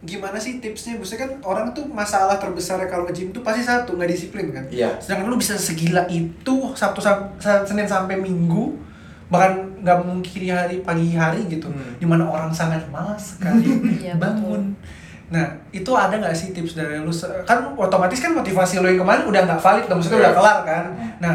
gimana 0.00 0.36
sih 0.36 0.58
tipsnya? 0.58 0.96
Maksudnya 0.96 1.24
kan 1.24 1.32
orang 1.42 1.66
tuh 1.70 1.84
masalah 1.84 2.36
terbesarnya 2.36 2.86
kalau 2.86 3.04
nge-gym 3.04 3.30
tuh 3.30 3.40
pasti 3.40 3.60
satu 3.60 3.94
nggak 3.94 4.10
disiplin 4.10 4.48
kan. 4.50 4.64
Iya. 4.66 4.96
Sedangkan 4.96 5.26
lu 5.26 5.36
bisa 5.36 5.54
segila 5.54 6.04
itu 6.06 6.54
Sabtu 6.72 7.00
sam- 7.00 7.32
Sa- 7.36 7.62
Senin 7.62 7.84
sampai 7.84 8.16
Minggu 8.16 8.76
bahkan 9.26 9.54
nggak 9.78 9.98
mungkiri 10.02 10.50
hari 10.50 10.82
pagi 10.82 11.14
hari 11.14 11.46
gitu 11.46 11.70
Hmm. 11.70 11.94
di 11.94 12.04
mana 12.04 12.26
orang 12.26 12.50
sangat 12.50 12.82
malas 12.90 13.38
sekali 13.38 13.62
Iya, 14.02 14.18
bangun 14.18 14.74
nah 15.30 15.46
itu 15.70 15.86
ada 15.94 16.10
nggak 16.10 16.34
sih 16.34 16.50
tips 16.50 16.74
dari 16.74 16.98
lu 16.98 17.14
kan 17.46 17.62
otomatis 17.78 18.18
kan 18.18 18.34
motivasi 18.34 18.82
lu 18.82 18.90
yang 18.90 18.98
kemarin 18.98 19.22
udah 19.24 19.46
nggak 19.46 19.62
valid 19.62 19.86
dong 19.86 20.02
maksudnya 20.02 20.18
Iya. 20.18 20.24
udah 20.26 20.34
kelar 20.34 20.58
kan 20.64 20.84
nah 21.22 21.34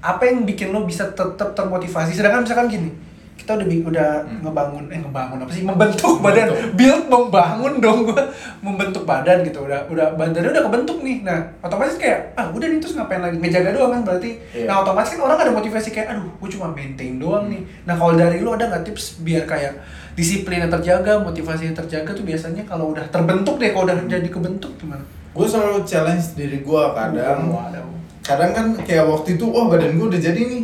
apa 0.00 0.22
yang 0.24 0.48
bikin 0.48 0.72
lo 0.72 0.88
bisa 0.88 1.04
tetap 1.06 1.52
termotivasi 1.52 2.16
sedangkan 2.16 2.40
misalkan 2.40 2.72
gini 2.72 2.88
kita 3.34 3.50
udah 3.52 3.66
udah 3.84 4.10
Hmm. 4.22 4.40
ngebangun 4.40 4.84
eh 4.88 4.98
ngebangun 4.98 5.38
apa 5.38 5.50
sih 5.50 5.62
membentuk 5.62 6.16
badan 6.18 6.48
Membentuk. 6.48 6.72
build 6.74 7.04
membangun 7.06 7.72
dong 7.76 7.98
gua 8.04 8.22
membentuk 8.58 9.02
badan 9.02 9.42
gitu 9.42 9.58
udah 9.60 9.84
udah 9.86 10.06
badannya 10.14 10.48
udah 10.48 10.64
kebentuk 10.64 10.98
nih 11.00 11.16
nah 11.20 11.38
otomatis 11.60 11.94
kayak 11.94 12.32
ah 12.34 12.48
udah 12.48 12.64
nih 12.64 12.78
terus 12.78 12.94
ngapain 12.94 13.20
lagi 13.20 13.36
ngejaga 13.36 13.70
doang 13.70 13.92
kan 13.92 14.02
berarti 14.02 14.30
Iya. 14.50 14.64
nah 14.64 14.80
otomatis 14.80 15.12
kan 15.12 15.22
orang 15.22 15.38
ada 15.38 15.52
motivasi 15.52 15.88
kayak 15.90 16.08
aduh 16.10 16.24
gua 16.32 16.48
cuma 16.48 16.66
maintain 16.70 17.14
doang 17.16 17.46
nih 17.46 17.62
nah 17.82 17.94
kalau 17.94 18.14
dari 18.14 18.38
lu 18.38 18.50
ada 18.50 18.64
nggak 18.66 18.84
tips 18.84 19.20
biar 19.20 19.44
kayak 19.44 19.76
disiplinnya 20.12 20.70
terjaga 20.70 21.18
motivasinya 21.18 21.74
terjaga 21.74 22.10
tuh 22.12 22.22
biasanya 22.22 22.62
kalau 22.62 22.90
udah 22.90 23.04
terbentuk 23.08 23.58
deh 23.58 23.70
kalau 23.70 23.84
udah 23.84 23.98
jadi 24.04 24.26
kebentuk 24.26 24.72
gimana 24.76 25.02
Gue 25.32 25.42
selalu 25.44 25.82
challenge 25.82 26.38
diri 26.38 26.62
gue 26.62 26.82
kadang. 26.94 27.50
Waduh. 27.50 27.90
Kadang 28.22 28.54
kan 28.54 28.66
kayak 28.78 29.02
waktu 29.04 29.34
itu, 29.34 29.42
wah 29.44 29.66
badan 29.66 29.98
gue 29.98 30.06
udah 30.06 30.22
jadi 30.22 30.40
nih. 30.40 30.63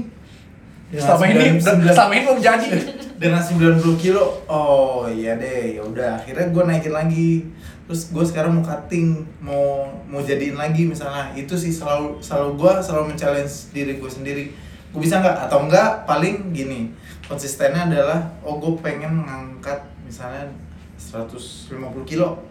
Dengan 0.91 1.07
selama 1.07 1.25
ini 1.31 1.47
9 1.63 1.95
selama 1.95 2.13
ini 2.19 2.23
belum 2.27 2.41
jadi. 2.43 2.69
Dengan 3.23 3.43
90 3.45 4.03
kilo 4.03 4.43
oh 4.51 5.07
iya 5.07 5.39
deh 5.39 5.79
ya 5.79 5.83
udah. 5.87 6.19
Akhirnya 6.19 6.51
gue 6.51 6.63
naikin 6.67 6.95
lagi. 6.95 7.31
Terus 7.87 8.11
gue 8.11 8.25
sekarang 8.27 8.59
mau 8.59 8.65
cutting 8.67 9.23
mau 9.39 9.87
mau 10.11 10.19
jadiin 10.19 10.59
lagi 10.59 10.91
misalnya. 10.91 11.31
Itu 11.39 11.55
sih 11.55 11.71
selalu 11.71 12.19
selalu 12.19 12.59
gue 12.59 12.73
selalu 12.83 13.03
men-challenge 13.15 13.55
diri 13.71 14.03
gue 14.03 14.11
sendiri. 14.11 14.45
Gue 14.91 15.01
bisa 15.07 15.23
nggak? 15.23 15.47
Atau 15.47 15.71
enggak 15.71 16.11
paling 16.11 16.51
gini 16.51 16.91
konsistennya 17.31 17.87
adalah 17.87 18.27
oh 18.43 18.59
gue 18.59 18.75
pengen 18.83 19.23
ngangkat 19.23 19.79
misalnya 20.03 20.51
150 20.99 21.71
kilo. 22.03 22.43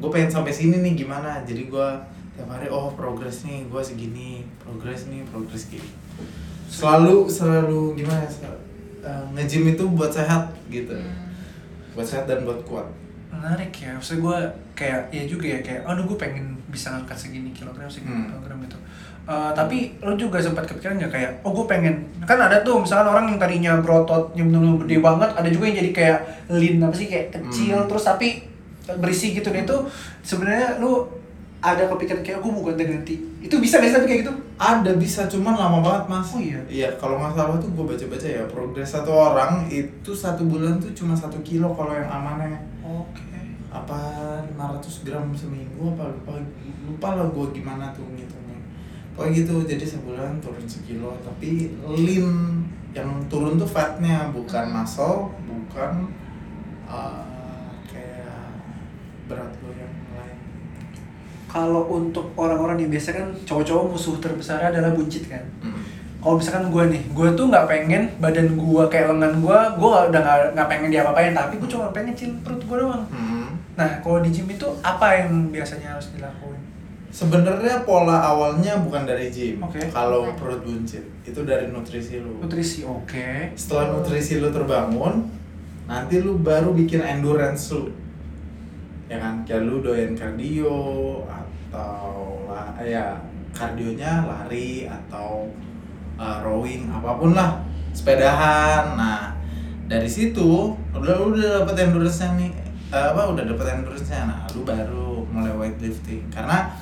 Gue 0.00 0.08
pengen 0.08 0.32
sampai 0.32 0.56
sini 0.56 0.80
nih 0.80 1.04
gimana? 1.04 1.44
Jadi 1.44 1.68
gue 1.68 1.88
tiap 2.36 2.52
hari 2.52 2.68
oh 2.68 2.92
progres 2.92 3.48
nih 3.48 3.64
gue 3.64 3.80
segini 3.80 4.44
progres 4.60 5.08
nih 5.08 5.24
progres 5.24 5.72
gitu 5.72 5.88
selalu 6.66 7.26
selalu 7.26 7.94
gimana 7.94 8.20
ya 8.20 8.30
sel- 8.30 8.62
eh, 9.00 9.24
nge-gym 9.32 9.70
itu 9.70 9.84
buat 9.88 10.10
sehat 10.10 10.50
gitu 10.66 10.92
Hmm. 10.92 11.30
buat 11.92 12.04
sehat 12.04 12.24
dan 12.24 12.42
buat 12.42 12.60
kuat 12.62 12.86
menarik 13.28 13.70
ya 13.72 13.92
maksudnya 13.92 14.20
gue 14.22 14.38
kayak 14.74 15.00
ya 15.10 15.24
juga 15.24 15.46
ya 15.48 15.60
kayak 15.60 15.82
aduh 15.84 16.04
gue 16.04 16.16
pengen 16.16 16.44
bisa 16.66 16.90
ngangkat 16.90 17.16
segini 17.16 17.50
kilogram 17.50 17.86
segini 17.86 18.12
Hmm. 18.16 18.28
kilogram 18.30 18.58
gitu 18.62 18.78
Eh, 19.26 19.50
tapi 19.52 19.90
lo 19.98 20.14
juga 20.14 20.38
sempat 20.38 20.62
kepikiran 20.64 20.94
nggak 20.96 21.10
kayak 21.10 21.30
oh 21.42 21.50
gue 21.52 21.66
pengen 21.66 21.98
kan 22.22 22.38
ada 22.38 22.62
tuh 22.62 22.78
misalkan 22.78 23.10
orang 23.10 23.26
yang 23.26 23.42
tadinya 23.42 23.72
berototnya 23.76 24.38
bener-bener 24.40 24.78
gede 24.80 24.96
banget 25.00 25.30
ada 25.32 25.48
juga 25.50 25.64
yang 25.66 25.76
jadi 25.76 25.90
kayak 25.92 26.18
lean 26.48 26.78
apa 26.78 26.94
sih 26.94 27.08
kayak 27.08 27.26
kecil 27.32 27.74
Hmm. 27.76 27.88
terus 27.90 28.04
tapi 28.04 28.46
berisi 28.94 29.34
gitu 29.34 29.50
nah 29.50 29.58
itu 29.58 29.76
sebenarnya 30.22 30.78
lu 30.78 31.10
ada 31.64 31.88
kepikiran 31.88 32.22
kayak 32.22 32.38
gue 32.44 32.50
mau 32.52 32.62
ganti 32.62 32.84
ganti 32.84 33.16
itu 33.46 33.62
bisa 33.62 33.78
nggak 33.78 33.88
sih 33.88 33.94
tapi 33.94 34.06
kayak 34.10 34.20
gitu? 34.26 34.34
Ada 34.58 34.90
bisa. 34.98 35.20
Cuman 35.30 35.54
lama 35.54 35.78
banget 35.78 36.04
mas. 36.10 36.34
Oh 36.34 36.42
iya? 36.42 36.60
iya 36.66 36.88
kalau 36.98 37.22
nggak 37.22 37.38
salah 37.38 37.56
tuh 37.62 37.70
gue 37.70 37.84
baca 37.86 38.04
baca 38.10 38.26
ya. 38.26 38.42
Progres 38.50 38.90
satu 38.90 39.10
orang 39.14 39.70
itu 39.70 40.10
satu 40.10 40.42
bulan 40.50 40.82
tuh 40.82 40.90
cuma 40.98 41.14
satu 41.14 41.38
kilo 41.46 41.70
kalau 41.78 41.94
yang 41.94 42.10
amannya. 42.10 42.58
Oke. 42.82 43.22
Apa 43.70 43.98
500 44.50 45.06
gram 45.06 45.30
seminggu 45.30 45.94
apa 45.94 46.10
lupa. 46.10 46.42
Lupa 46.90 47.08
lah 47.14 47.26
gue 47.30 47.46
gimana 47.54 47.94
tuh 47.94 48.02
ngitungnya. 48.10 48.58
Pokoknya 49.14 49.32
gitu 49.38 49.54
jadi 49.62 49.84
sebulan 49.86 50.42
turun 50.42 50.66
sekilo. 50.66 51.14
Tapi 51.22 51.70
lean 51.86 52.66
yang 52.96 53.22
turun 53.30 53.60
tuh 53.60 53.68
fatnya 53.68 54.32
bukan 54.32 54.72
muscle 54.72 55.30
bukan 55.44 56.08
uh, 56.88 57.68
kayak 57.86 58.56
berat 59.28 59.52
kalau 61.56 61.88
untuk 61.88 62.36
orang-orang 62.36 62.76
yang 62.78 62.92
biasa 62.92 63.08
kan 63.14 63.26
cowok-cowok 63.42 63.84
musuh 63.88 64.20
terbesar 64.20 64.60
adalah 64.60 64.92
buncit 64.92 65.24
kan 65.24 65.40
Hmm. 65.58 65.80
kalau 66.20 66.36
misalkan 66.36 66.68
gue 66.68 66.84
nih 66.90 67.02
gue 67.08 67.28
tuh 67.32 67.46
nggak 67.46 67.64
pengen 67.64 68.02
badan 68.18 68.52
gue 68.52 68.82
kayak 68.86 69.08
lengan 69.08 69.32
gue 69.38 69.58
gue 69.74 69.88
udah 70.10 70.20
nggak 70.20 70.38
nggak 70.52 70.68
pengen 70.68 70.88
diapa-apain 70.90 71.32
tapi 71.32 71.56
gue 71.56 71.64
cuma 71.66 71.88
pengen 71.90 72.12
kecil 72.12 72.36
perut 72.42 72.60
gue 72.60 72.76
doang 72.76 73.04
Hmm. 73.08 73.56
nah 73.72 73.88
kalau 74.00 74.20
di 74.20 74.28
gym 74.28 74.44
itu 74.46 74.68
apa 74.82 75.16
yang 75.16 75.48
biasanya 75.48 75.96
harus 75.96 76.12
dilakuin 76.12 76.60
Sebenarnya 77.06 77.80
pola 77.80 78.20
awalnya 78.20 78.76
bukan 78.76 79.08
dari 79.08 79.32
gym. 79.32 79.56
Oke. 79.58 79.80
Kalau 79.88 80.28
perut 80.36 80.60
buncit 80.60 81.00
itu 81.24 81.40
dari 81.40 81.64
nutrisi 81.66 82.20
lu. 82.20 82.44
nutrisi 82.44 82.84
oke 82.84 83.56
Setelah 83.56 83.88
nutrisi 83.88 84.36
lu 84.36 84.52
terbangun, 84.52 85.24
nanti 85.88 86.20
lu 86.20 86.36
baru 86.36 86.76
bikin 86.76 87.00
endurance 87.00 87.72
lu. 87.72 87.88
Ya 89.08 89.16
kan, 89.16 89.40
kayak 89.48 89.64
lu 89.64 89.80
doyan 89.80 90.12
kardio 90.12 90.76
atau 91.76 92.48
lah 92.48 92.72
ya 92.80 93.20
kardionya 93.52 94.24
lari 94.24 94.88
atau 94.88 95.44
uh, 96.16 96.40
rowing 96.40 96.88
apa 96.88 97.20
pun 97.20 97.36
lah, 97.36 97.60
sepedahan. 97.92 98.96
Nah, 98.96 99.36
dari 99.84 100.08
situ 100.08 100.72
udah 100.96 101.16
udah 101.20 101.64
dapet 101.64 101.88
endurance-nya 101.88 102.32
nih 102.40 102.50
eh, 102.92 103.06
apa 103.12 103.28
udah 103.28 103.44
dapet 103.44 103.76
endurance-nya. 103.76 104.24
Nah, 104.24 104.48
lu 104.56 104.64
baru 104.64 105.20
mulai 105.28 105.52
weightlifting 105.52 106.32
karena 106.32 106.72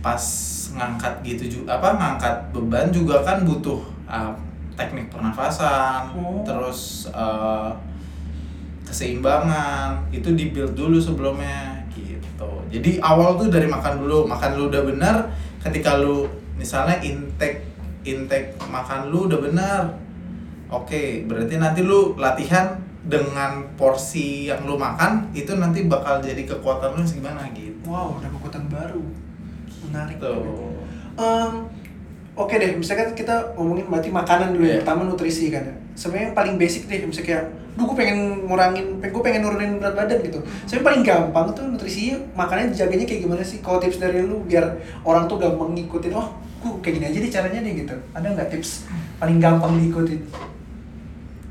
pas 0.00 0.24
ngangkat 0.72 1.20
gitu 1.20 1.60
juga 1.60 1.76
apa 1.76 2.00
ngangkat 2.00 2.34
beban 2.56 2.88
juga 2.88 3.20
kan 3.20 3.44
butuh 3.44 3.84
uh, 4.08 4.32
teknik 4.72 5.12
pernafasan 5.12 6.08
Oh. 6.16 6.40
terus 6.40 7.12
uh, 7.12 7.68
keseimbangan 8.88 10.00
itu 10.08 10.32
di 10.32 10.56
build 10.56 10.72
dulu 10.72 10.96
sebelumnya 10.96 11.79
jadi 12.70 13.02
awal 13.02 13.36
tuh 13.36 13.50
dari 13.50 13.66
makan 13.66 14.06
dulu 14.06 14.30
makan 14.30 14.50
lu 14.56 14.62
udah 14.70 14.82
benar 14.86 15.16
ketika 15.60 15.98
lu 15.98 16.30
misalnya 16.54 16.96
intake 17.02 17.66
intake 18.06 18.56
makan 18.70 19.10
lu 19.10 19.26
udah 19.26 19.38
benar 19.42 19.82
oke 20.70 21.26
berarti 21.26 21.58
nanti 21.58 21.82
lu 21.82 22.14
latihan 22.16 22.78
dengan 23.00 23.64
porsi 23.80 24.52
yang 24.52 24.68
lu 24.68 24.76
makan 24.76 25.32
itu 25.32 25.56
nanti 25.56 25.88
bakal 25.88 26.20
jadi 26.20 26.44
kekuatan 26.44 27.00
lu 27.00 27.02
segimana 27.02 27.48
gitu. 27.56 27.88
Wow 27.88 28.20
ada 28.20 28.28
kekuatan 28.28 28.68
baru. 28.68 29.00
Menarik 29.88 30.20
tuh. 30.20 30.76
Em, 31.16 31.52
oke 32.40 32.54
deh 32.54 32.72
misalkan 32.74 33.12
kita 33.12 33.52
ngomongin 33.52 33.84
berarti 33.84 34.08
makanan 34.10 34.48
dulu 34.50 34.64
ya 34.64 34.68
Iya. 34.70 34.78
pertama 34.80 35.00
nutrisi 35.04 35.48
kan 35.48 35.62
ya 35.62 35.74
sebenarnya 35.92 36.26
yang 36.26 36.36
paling 36.36 36.54
basic 36.56 36.82
deh 36.86 37.00
misalnya 37.02 37.26
kayak 37.26 37.44
duh 37.70 37.84
gue 37.84 37.96
pengen 37.96 38.18
ngurangin 38.44 38.86
gue 38.98 39.22
pengen 39.22 39.40
nurunin 39.40 39.76
berat 39.76 39.94
badan 39.94 40.18
gitu 40.20 40.38
sebenarnya 40.64 40.86
paling 40.86 41.02
gampang 41.02 41.46
tuh 41.52 41.64
nutrisinya 41.66 42.16
makannya 42.34 42.72
dijaganya 42.72 43.04
kayak 43.04 43.20
gimana 43.22 43.42
sih 43.42 43.60
kalau 43.60 43.78
tips 43.78 43.96
dari 43.96 44.20
lu 44.20 44.40
biar 44.42 44.64
orang 45.02 45.24
tuh 45.24 45.36
gampang 45.36 45.72
ngikutin 45.72 46.12
oh 46.12 46.28
gue 46.60 46.72
kayak 46.80 46.94
gini 46.96 47.06
aja 47.06 47.18
deh 47.20 47.30
caranya 47.30 47.60
deh 47.60 47.72
gitu 47.74 47.94
ada 48.10 48.26
nggak 48.26 48.48
tips 48.50 48.84
paling 49.16 49.38
gampang 49.38 49.76
diikutin 49.76 50.20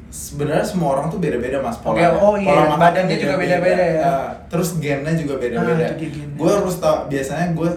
sebenarnya 0.09 0.65
semua 0.65 0.97
orang 0.97 1.05
tuh 1.07 1.21
beda-beda 1.21 1.61
mas 1.61 1.77
Oke, 1.77 1.85
polanya. 1.85 2.17
oh 2.17 2.33
iya, 2.33 2.49
Pola 2.49 2.61
makannya 2.65 2.81
badannya 2.81 3.15
juga 3.15 3.35
beda-beda 3.37 3.85
ya. 3.85 4.11
Terus 4.49 4.69
gennya 4.81 5.13
juga 5.13 5.33
beda-beda. 5.37 5.85
Ah, 5.85 5.93
gue 6.33 6.49
harus 6.51 6.75
tau 6.81 7.05
biasanya 7.05 7.53
gue 7.53 7.69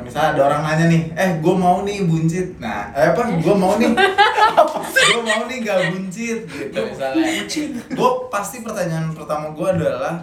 misalnya 0.00 0.28
ada 0.34 0.42
orang 0.48 0.60
nanya 0.62 0.84
nih, 0.88 1.02
eh 1.14 1.30
gue 1.38 1.54
mau 1.54 1.82
nih 1.82 2.04
buncit. 2.04 2.58
Nah, 2.58 2.90
eh 2.92 3.10
apa? 3.10 3.22
Gue 3.38 3.54
mau 3.54 3.74
nih, 3.76 3.90
gue 5.12 5.22
mau 5.22 5.42
nih 5.46 5.58
gak 5.62 5.78
buncit 5.90 6.38
gitu 6.44 6.78
misalnya. 6.78 7.24
Gue 7.90 8.10
pasti 8.28 8.60
pertanyaan 8.60 9.12
pertama 9.12 9.50
gue 9.50 9.66
adalah, 9.66 10.22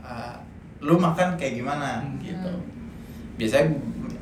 eh, 0.00 0.34
lu 0.80 0.96
makan 0.96 1.34
kayak 1.34 1.58
gimana 1.58 2.02
Hmm. 2.02 2.18
gitu. 2.20 2.52
Biasanya 3.36 3.74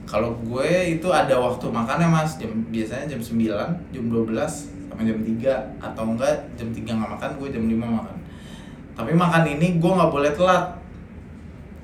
kalau 0.05 0.37
gue 0.43 0.69
itu 0.95 1.09
ada 1.09 1.33
waktu 1.37 1.64
makannya 1.69 2.09
mas, 2.09 2.37
jam 2.37 2.53
biasanya 2.69 3.09
jam 3.09 3.21
9, 3.21 3.73
jam 3.88 4.05
12 4.12 4.69
sampai 4.95 5.11
jam 5.11 5.19
3 5.19 5.83
atau 5.83 6.05
enggak 6.07 6.31
jam 6.55 6.69
3 6.71 6.87
nggak 6.87 7.11
makan 7.19 7.31
gue 7.41 7.49
jam 7.50 7.64
5 7.67 7.83
makan 7.83 8.17
tapi 8.95 9.11
makan 9.11 9.43
ini 9.43 9.83
gue 9.83 9.91
nggak 9.91 10.07
boleh 10.07 10.31
telat 10.31 10.79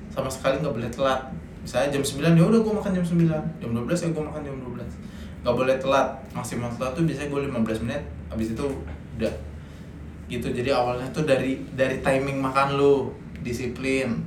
sama 0.07 0.31
sekali 0.31 0.63
nggak 0.63 0.71
boleh 0.71 0.87
telat 0.87 1.19
misalnya 1.61 1.93
jam 1.93 2.03
9 2.03 2.37
ya 2.37 2.43
udah 2.43 2.59
gue 2.59 2.73
makan 2.73 2.91
jam 2.97 3.05
9 3.05 3.61
jam 3.61 3.69
12 3.69 3.85
ya 3.85 4.09
gue 4.09 4.23
makan 4.25 4.41
jam 4.41 4.55
12 4.57 5.21
nggak 5.41 5.55
boleh 5.57 5.75
telat. 5.81 6.07
Maksimal 6.31 6.69
telat 6.77 6.93
tuh 6.93 7.03
biasanya 7.05 7.29
gue 7.33 7.41
15 7.49 7.83
menit 7.85 8.03
habis 8.29 8.53
itu 8.53 8.65
udah. 9.17 9.33
Gitu. 10.29 10.47
Jadi 10.47 10.69
awalnya 10.71 11.09
tuh 11.11 11.25
dari 11.27 11.59
dari 11.73 11.99
timing 11.99 12.39
makan 12.39 12.77
lu 12.77 13.11
disiplin. 13.41 14.21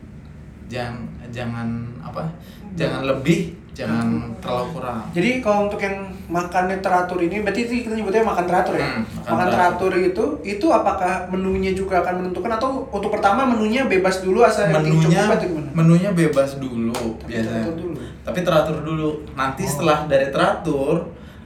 Jangan 0.67 1.07
jangan 1.31 1.69
apa? 2.03 2.29
Jangan 2.75 3.07
lebih 3.07 3.55
jangan 3.75 4.07
terlalu 4.39 4.67
kurang. 4.79 4.99
Jadi 5.11 5.43
kalau 5.43 5.67
untuk 5.67 5.83
yang 5.83 5.99
makannya 6.31 6.79
teratur 6.79 7.19
ini, 7.19 7.43
berarti 7.43 7.67
kita 7.67 7.91
nyebutnya 7.91 8.23
makan 8.23 8.47
teratur 8.47 8.75
ya? 8.79 8.87
Hmm, 8.87 9.03
makan, 9.03 9.31
makan 9.35 9.49
teratur. 9.51 9.93
itu, 9.99 10.25
itu 10.47 10.67
apakah 10.71 11.27
menunya 11.29 11.75
juga 11.75 12.01
akan 12.01 12.23
menentukan? 12.23 12.55
Atau 12.55 12.87
untuk 12.89 13.11
pertama 13.11 13.43
menunya 13.45 13.85
bebas 13.85 14.23
dulu 14.23 14.47
asal 14.47 14.71
menunya 14.71 15.27
cukup 15.27 15.43
gimana? 15.43 15.69
menunya 15.75 16.11
bebas 16.11 16.57
dulu 16.57 16.95
Tapi 16.95 17.29
biasanya. 17.29 17.67
teratur 17.67 17.77
dulu. 17.77 18.01
tapi 18.25 18.39
teratur 18.41 18.77
dulu. 18.81 19.11
Nanti 19.35 19.63
Oh. 19.63 19.69
setelah 19.69 19.99
dari 20.07 20.27
teratur 20.31 20.95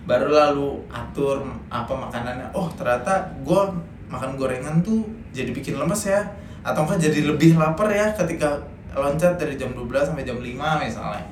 baru 0.05 0.29
lalu 0.29 0.69
atur 0.89 1.43
apa 1.69 1.93
makanannya. 1.93 2.53
Oh 2.53 2.69
ternyata 2.71 3.25
gue 3.41 3.61
makan 4.07 4.37
gorengan 4.37 4.81
tuh 4.81 5.01
jadi 5.33 5.51
bikin 5.51 5.75
lemes 5.75 6.05
ya. 6.05 6.23
Atau 6.61 6.85
enggak 6.85 7.09
jadi 7.09 7.25
lebih 7.25 7.57
lapar 7.57 7.89
ya 7.89 8.13
ketika 8.13 8.61
loncat 8.93 9.37
dari 9.37 9.55
jam 9.55 9.73
12 9.73 9.85
sampai 10.07 10.25
jam 10.25 10.37
5 10.37 10.45
misalnya 10.79 11.25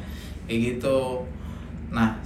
kayak 0.46 0.78
gitu. 0.78 1.26
Nah 1.92 2.16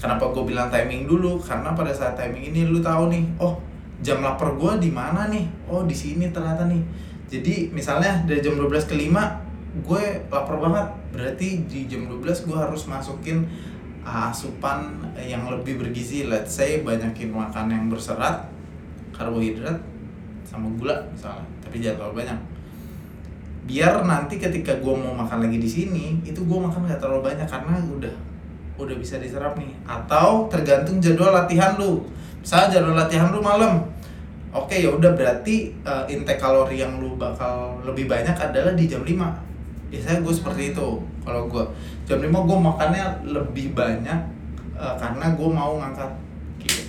kenapa 0.00 0.32
gue 0.32 0.44
bilang 0.44 0.68
timing 0.68 1.08
dulu? 1.08 1.40
Karena 1.40 1.72
pada 1.76 1.92
saat 1.94 2.18
timing 2.18 2.52
ini 2.52 2.68
lu 2.68 2.80
tahu 2.80 3.12
nih 3.12 3.24
oh 3.40 3.60
jam 4.02 4.20
lapar 4.20 4.56
gue 4.56 4.72
di 4.82 4.90
mana 4.90 5.30
nih? 5.30 5.46
Oh 5.70 5.84
di 5.84 5.94
sini 5.94 6.32
ternyata 6.32 6.66
nih. 6.66 6.82
Jadi 7.30 7.70
misalnya 7.72 8.24
dari 8.28 8.44
jam 8.44 8.56
12 8.58 8.90
ke 8.90 8.94
5 8.96 9.84
gue 9.84 10.02
lapar 10.28 10.56
banget. 10.60 10.86
Berarti 11.14 11.48
di 11.70 11.86
jam 11.86 12.10
12 12.10 12.48
gue 12.48 12.58
harus 12.58 12.82
masukin 12.90 13.46
asupan 14.04 14.92
yang 15.16 15.48
lebih 15.48 15.80
bergizi. 15.80 16.28
Let's 16.28 16.52
say 16.52 16.84
banyakin 16.84 17.32
makan 17.32 17.72
yang 17.72 17.84
berserat 17.88 18.48
karbohidrat 19.16 19.80
sama 20.44 20.68
gula 20.76 21.08
misalnya. 21.08 21.46
Tapi 21.64 21.80
jangan 21.80 21.96
terlalu 22.04 22.14
banyak 22.24 22.38
biar 23.64 24.04
nanti 24.04 24.36
ketika 24.36 24.76
gue 24.76 24.94
mau 24.94 25.16
makan 25.16 25.48
lagi 25.48 25.56
di 25.56 25.68
sini 25.68 26.20
itu 26.20 26.44
gue 26.44 26.58
makan 26.60 26.84
gak 26.84 27.00
terlalu 27.00 27.32
banyak 27.32 27.48
karena 27.48 27.80
udah 27.80 28.14
udah 28.74 28.96
bisa 28.98 29.22
diserap 29.22 29.54
nih. 29.54 29.72
Atau 29.86 30.50
tergantung 30.50 30.98
jadwal 30.98 31.32
latihan 31.32 31.78
lu. 31.78 32.04
Misalnya 32.42 32.78
jadwal 32.80 32.96
latihan 32.98 33.30
lu 33.30 33.40
malam. 33.40 33.86
Oke 34.54 34.78
ya 34.78 34.90
udah 34.94 35.18
berarti 35.18 35.74
uh, 35.82 36.06
intake 36.06 36.38
kalori 36.38 36.78
yang 36.78 37.02
lu 37.02 37.18
bakal 37.18 37.82
lebih 37.82 38.06
banyak 38.06 38.38
adalah 38.38 38.70
di 38.78 38.86
jam 38.86 39.02
5 39.02 39.10
biasanya 39.94 40.26
gue 40.26 40.34
seperti 40.34 40.62
itu 40.74 40.88
kalau 41.22 41.46
gue 41.46 41.64
jam 42.06 42.18
5 42.18 42.30
gue 42.30 42.58
makannya 42.58 43.06
lebih 43.30 43.74
banyak 43.78 44.20
uh, 44.74 44.94
karena 44.98 45.34
gue 45.34 45.48
mau 45.50 45.78
ngangkat. 45.78 46.10
Gitu. 46.62 46.82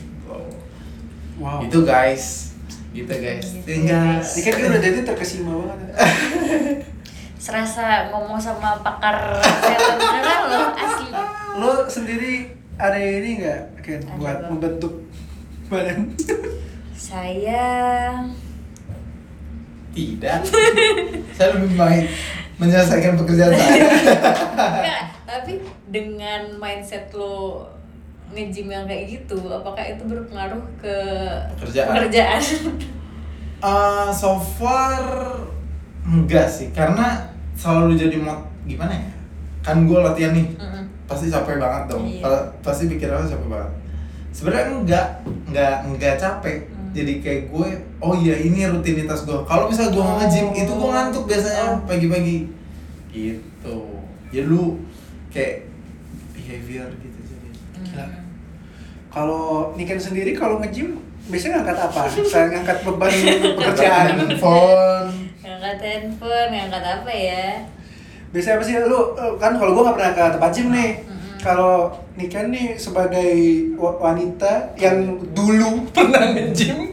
Wow. 1.36 1.60
itu 1.60 1.84
guys 1.84 2.55
gitu 2.96 3.12
guys 3.12 3.48
Gitu, 3.52 3.68
tinggal 3.68 4.24
guys. 4.24 4.32
Ini 4.34 4.42
kan 4.42 4.54
udah 4.66 4.82
jadi 4.82 5.00
terkesima 5.04 5.52
banget. 5.54 5.90
serasa 7.38 8.10
ngomong 8.10 8.42
sama 8.42 8.82
pakar 8.82 9.38
kesehatan 9.38 9.96
beneran 10.00 10.42
loh 10.48 10.68
asli 10.82 11.10
Lo 11.56 11.72
sendiri 11.86 12.34
ada 12.76 12.98
ini 12.98 13.38
nggak, 13.38 13.62
Ken, 13.80 14.02
Ada 14.02 14.16
buat 14.16 14.38
apa? 14.38 14.48
membentuk 14.50 14.94
badan? 15.68 16.10
saya 16.96 17.64
tidak 19.92 20.42
saya 21.32 21.50
lebih 21.54 21.72
baik 21.76 22.06
menyelesaikan 22.58 23.14
pekerjaan 23.16 23.54
saya 23.54 23.78
Enggak, 24.56 25.02
tapi 25.24 25.54
dengan 25.86 26.58
mindset 26.58 27.14
lo 27.14 27.70
nge-gym 28.36 28.68
yang 28.68 28.84
kayak 28.84 29.06
gitu, 29.10 29.40
apakah 29.48 29.82
itu 29.82 30.04
berpengaruh 30.04 30.60
ke 30.78 30.96
Pekerjaan. 31.56 31.88
pekerjaan? 31.90 32.42
Eh, 33.58 34.10
so 34.12 34.36
far 34.38 35.02
enggak 36.06 36.46
sih 36.46 36.70
karena 36.70 37.18
selalu 37.52 37.98
jadi 37.98 38.20
mod 38.20 38.38
gimana 38.62 38.94
ya 38.94 39.10
kan 39.60 39.82
gue 39.82 39.98
latihan 39.98 40.32
nih 40.32 40.54
Mm-mm. 40.54 40.86
pasti 41.06 41.28
capek 41.28 41.58
banget 41.58 41.84
dong 41.88 42.06
Iya. 42.06 42.54
Pasti 42.60 42.86
pikirannya 42.86 43.26
capek 43.26 43.48
banget 43.48 43.72
sebenarnya 44.30 44.66
enggak 44.76 45.08
enggak 45.50 45.76
enggak 45.84 46.14
capek 46.16 46.58
Hmm. 46.68 46.92
jadi 46.94 47.14
kayak 47.18 47.42
gue 47.50 47.68
oh 47.98 48.14
iya 48.14 48.36
ini 48.38 48.68
rutinitas 48.68 49.24
gue 49.24 49.40
kalau 49.42 49.66
misalnya 49.66 49.92
gue 49.92 50.04
nggak 50.04 50.18
nge-gym 50.22 50.48
itu 50.54 50.72
gue 50.72 50.90
ngantuk 50.92 51.24
biasanya 51.26 51.64
Oh. 51.66 51.80
pagi-pagi 51.84 52.38
gitu 53.10 53.78
ya 54.30 54.44
lu 54.44 54.78
kayak 55.28 55.66
behavior 56.32 56.86
gitu 56.94 57.20
jadi 57.24 57.45
Gila. 57.78 58.04
Hmm. 58.04 58.24
Kalau 59.08 59.44
Niken 59.74 59.96
sendiri 59.98 60.32
kalau 60.32 60.60
nge-gym 60.60 61.00
biasanya 61.26 61.60
ngangkat 61.60 61.78
apa? 61.82 62.02
Selain 62.08 62.50
ngangkat 62.52 62.78
beban 62.82 63.12
pekerjaan. 63.58 64.08
handphone 64.20 65.10
ngangkat 65.38 65.78
handphone, 65.80 66.50
ngangkat 66.52 66.84
apa 66.84 67.12
ya? 67.12 67.46
Biasanya 68.30 68.56
apa 68.56 68.64
sih 68.64 68.76
lu 68.78 68.88
lu- 69.14 69.38
kan 69.38 69.56
kalau 69.56 69.72
gua 69.72 69.84
nggak 69.86 69.96
pernah 69.96 70.12
ke 70.12 70.24
tempat 70.32 70.52
gym 70.52 70.68
nih. 70.70 70.92
Mm-mm. 71.02 71.38
Kalau 71.38 71.76
Niken 72.16 72.48
nih 72.50 72.68
sebagai 72.76 73.32
wa- 73.76 73.98
wanita 74.02 74.74
yang 74.76 74.98
dulu 75.32 75.84
pernah 75.96 76.32
nge-gym 76.32 76.92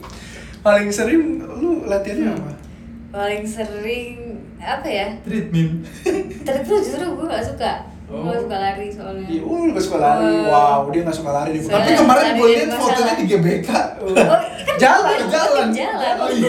paling 0.60 0.88
sering 0.88 1.22
lu 1.52 1.82
latihannya 1.84 2.30
apa? 2.30 2.50
Paling 3.10 3.42
sering 3.42 4.14
apa 4.56 4.86
ya? 4.86 5.08
treatment 5.20 5.82
Tapi 6.40 6.58
justru 6.62 7.02
gue 7.02 7.26
gak 7.26 7.42
suka. 7.44 7.72
Gue 8.12 8.20
Oh. 8.28 8.36
suka 8.38 8.56
lari 8.58 8.86
soalnya. 8.88 9.24
Iya, 9.24 9.40
oh, 9.40 9.56
lu 9.58 9.70
gak 9.72 9.82
suka 9.82 9.98
lari. 9.98 10.24
Oh. 10.28 10.44
Wow, 10.46 10.80
dia 10.88 11.00
gak 11.02 11.16
suka 11.16 11.30
lari 11.32 11.56
Soalnya- 11.56 11.72
tapi 11.78 11.90
kemarin 11.96 12.24
gue 12.30 12.46
lihat 12.46 12.68
masalah. 12.68 12.84
fotonya 12.84 13.14
di 13.14 13.24
GBK 13.26 13.68
Oh, 13.98 14.12
kan 14.12 14.40
Jalan, 14.76 15.14
gue 15.14 15.28
jalan 15.28 15.68
jalan. 15.70 16.14
oh 16.18 16.28
iya 16.30 16.48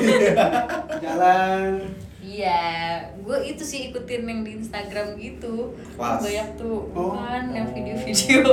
Jalan. 1.03 1.63
Iya, 2.25 2.65
gue 3.15 3.37
itu 3.45 3.61
sih 3.61 3.79
ikutin 3.87 4.25
yang 4.25 4.41
di 4.41 4.57
Instagram 4.57 5.13
gitu. 5.15 5.77
Kelas. 5.93 6.17
Banyak 6.19 6.47
tuh 6.55 6.89
Oh. 6.91 7.13
kan 7.13 7.45
yang 7.47 7.69
video-video. 7.69 8.43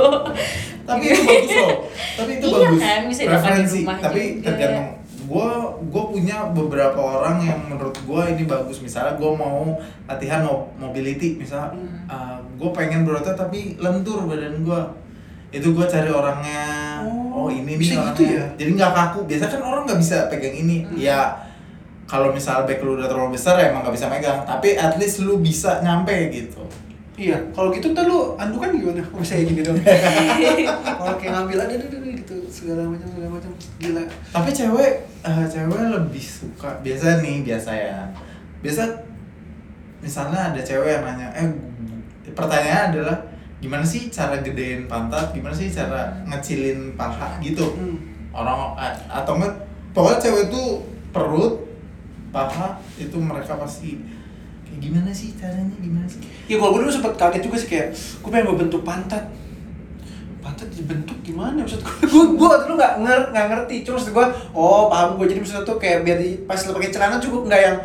tapi 0.81 1.03
itu 1.07 1.21
bagus 1.21 1.51
loh 1.55 1.77
tapi 2.15 2.31
itu 2.35 2.45
Iya 2.47 2.57
bagus 2.57 2.81
kan, 2.81 2.99
bisa 3.05 3.21
di 3.21 3.29
rumah 3.29 3.97
tapi 3.97 4.21
juga. 4.33 4.45
tergantung 4.45 4.87
gue 5.31 5.49
gue 5.87 6.03
punya 6.09 6.51
beberapa 6.51 6.99
orang 6.99 7.39
yang 7.39 7.59
menurut 7.65 7.95
gue 7.95 8.21
ini 8.29 8.43
bagus. 8.43 8.79
Misalnya 8.79 9.15
gue 9.15 9.31
mau 9.31 9.71
latihan 10.05 10.41
mo- 10.41 10.67
mobility 10.77 11.35
misalnya 11.35 11.71
Hmm. 11.71 12.43
gue 12.53 12.69
pengen 12.69 13.01
berotot 13.01 13.33
tapi 13.33 13.75
lentur 13.77 14.25
badan 14.25 14.59
gue 14.61 14.81
itu 15.49 15.67
gue 15.67 15.85
cari 15.85 16.07
orangnya 16.07 16.63
Oh, 17.01 17.43
oh, 17.43 17.47
ini 17.49 17.73
nih 17.73 17.87
gitu 17.87 17.97
orangnya. 17.97 18.27
ya? 18.29 18.45
jadi 18.57 18.69
nggak 18.73 18.91
kaku. 18.93 19.19
Biasa 19.25 19.43
kan 19.47 19.61
orang 19.61 19.83
nggak 19.85 19.99
bisa 19.99 20.15
pegang 20.27 20.51
ini. 20.53 20.83
Hmm. 20.83 20.95
ya 20.97 21.19
kalau 22.03 22.29
misal 22.29 22.63
back 22.63 22.79
lu 22.79 22.93
udah 22.93 23.07
terlalu 23.07 23.33
besar 23.33 23.55
ya 23.55 23.71
emang 23.71 23.81
nggak 23.81 23.95
bisa 23.95 24.07
megang. 24.07 24.43
Tapi 24.43 24.75
at 24.75 24.95
least 24.95 25.19
lu 25.19 25.39
bisa 25.39 25.79
nyampe 25.79 26.11
gitu 26.29 26.59
Iya, 27.21 27.37
kalau 27.53 27.69
gitu 27.69 27.93
ntar 27.93 28.09
lu 28.09 28.33
andukan 28.33 28.73
gimana? 28.73 29.05
Oh, 29.13 29.21
bisa 29.21 29.37
kayak 29.37 29.53
gini 29.53 29.61
dong. 29.61 29.77
kalau 29.77 31.15
kayak 31.21 31.33
ngambil 31.37 31.57
ada 31.61 31.73
gitu 31.77 32.35
segala 32.49 32.81
macam 32.89 33.05
segala 33.13 33.29
macam 33.37 33.51
gila. 33.77 34.03
Tapi 34.33 34.49
cewek, 34.49 34.91
eh, 35.21 35.45
cewek 35.45 35.77
lebih 35.85 36.23
suka 36.25 36.81
biasa 36.81 37.21
nih 37.21 37.45
biasa 37.45 37.71
ya. 37.77 37.99
Biasa 38.65 38.81
misalnya 40.01 40.49
ada 40.49 40.61
cewek 40.65 40.89
yang 40.89 41.05
nanya, 41.05 41.29
eh 41.37 41.45
pertanyaannya 42.33 42.97
adalah 42.97 43.17
gimana 43.61 43.85
sih 43.85 44.09
cara 44.09 44.41
gedein 44.41 44.89
pantat, 44.89 45.29
gimana 45.29 45.53
sih 45.53 45.69
cara 45.69 46.09
ngecilin 46.25 46.97
paha 46.97 47.37
gitu. 47.37 47.69
Hmm. 47.77 48.01
Orang 48.33 48.73
a- 48.73 48.97
atau 49.13 49.37
enggak 49.37 49.53
pokoknya 49.93 50.17
cewek 50.17 50.45
tuh 50.49 50.81
perut, 51.13 51.61
paha 52.33 52.81
itu 52.97 53.17
mereka 53.21 53.61
pasti 53.61 54.01
gimana 54.79 55.09
sih 55.11 55.35
caranya? 55.35 55.75
Gimana 55.81 56.07
sih? 56.07 56.21
Ya 56.47 56.55
kalau 56.55 56.77
gue 56.77 56.87
dulu 56.87 56.93
sempet 56.93 57.13
kaget 57.19 57.41
juga 57.43 57.57
sih 57.59 57.69
kayak 57.69 57.87
gue 57.95 58.29
pengen 58.31 58.47
membentuk 58.53 58.81
pantat. 58.85 59.27
Pantat 60.41 60.69
dibentuk 60.73 61.17
gimana? 61.21 61.61
Maksud 61.61 61.81
gue 61.83 62.07
gue 62.07 62.23
gue 62.37 62.49
dulu 62.65 62.73
nggak 62.79 62.93
nger 63.03 63.21
nggak 63.35 63.47
ngerti. 63.51 63.75
Cuma 63.85 63.99
maksud 63.99 64.11
gue 64.15 64.25
oh 64.55 64.87
paham 64.87 65.19
gue 65.19 65.25
jadi 65.29 65.39
maksudnya 65.43 65.63
tuh 65.67 65.77
kayak 65.77 66.07
biar 66.07 66.17
di, 66.17 66.41
pas 66.47 66.57
lo 66.63 66.71
pakai 66.73 66.89
celana 66.89 67.17
cukup 67.21 67.51
nggak 67.51 67.61
yang 67.61 67.77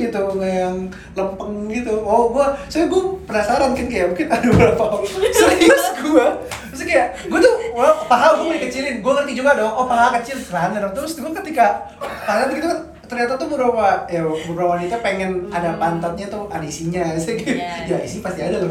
gitu 0.00 0.20
nggak 0.38 0.52
yang 0.54 0.76
lempeng 1.18 1.54
gitu. 1.72 1.94
Oh 2.04 2.30
gue 2.30 2.46
saya 2.70 2.84
gue 2.86 3.02
penasaran 3.26 3.74
kan 3.74 3.86
kayak 3.88 4.06
mungkin 4.14 4.26
ada 4.30 4.46
orang 4.48 5.02
serius 5.40 5.84
gue 5.98 6.26
terus 6.70 6.82
kayak 6.86 7.06
gue 7.26 7.38
tuh 7.42 7.54
wah, 7.74 8.06
paha 8.06 8.38
gue 8.38 8.44
mau 8.46 8.54
dikecilin. 8.54 9.02
Gue 9.02 9.12
ngerti 9.12 9.32
juga 9.34 9.58
dong 9.58 9.72
oh 9.74 9.86
paha 9.90 10.20
kecil 10.20 10.38
celana 10.38 10.78
dong. 10.78 10.94
Terus 10.94 11.18
gue 11.18 11.32
ketika 11.42 11.90
pantat 12.24 12.54
gitu 12.54 12.68
kan 12.70 12.80
ternyata 13.10 13.34
tuh 13.34 13.50
beberapa 13.50 14.06
ya 14.06 14.22
beberapa 14.22 14.70
wanita 14.72 14.94
pengen 15.00 15.50
ada 15.50 15.74
pantatnya 15.74 16.26
tuh 16.26 16.46
ada 16.46 16.62
isinya 16.62 17.02
saya 17.18 17.34
kayak 17.34 17.58
Iya. 17.84 17.86
ya 17.90 17.98
isi 18.00 18.22
pasti 18.22 18.40
ada 18.40 18.56
loh 18.56 18.70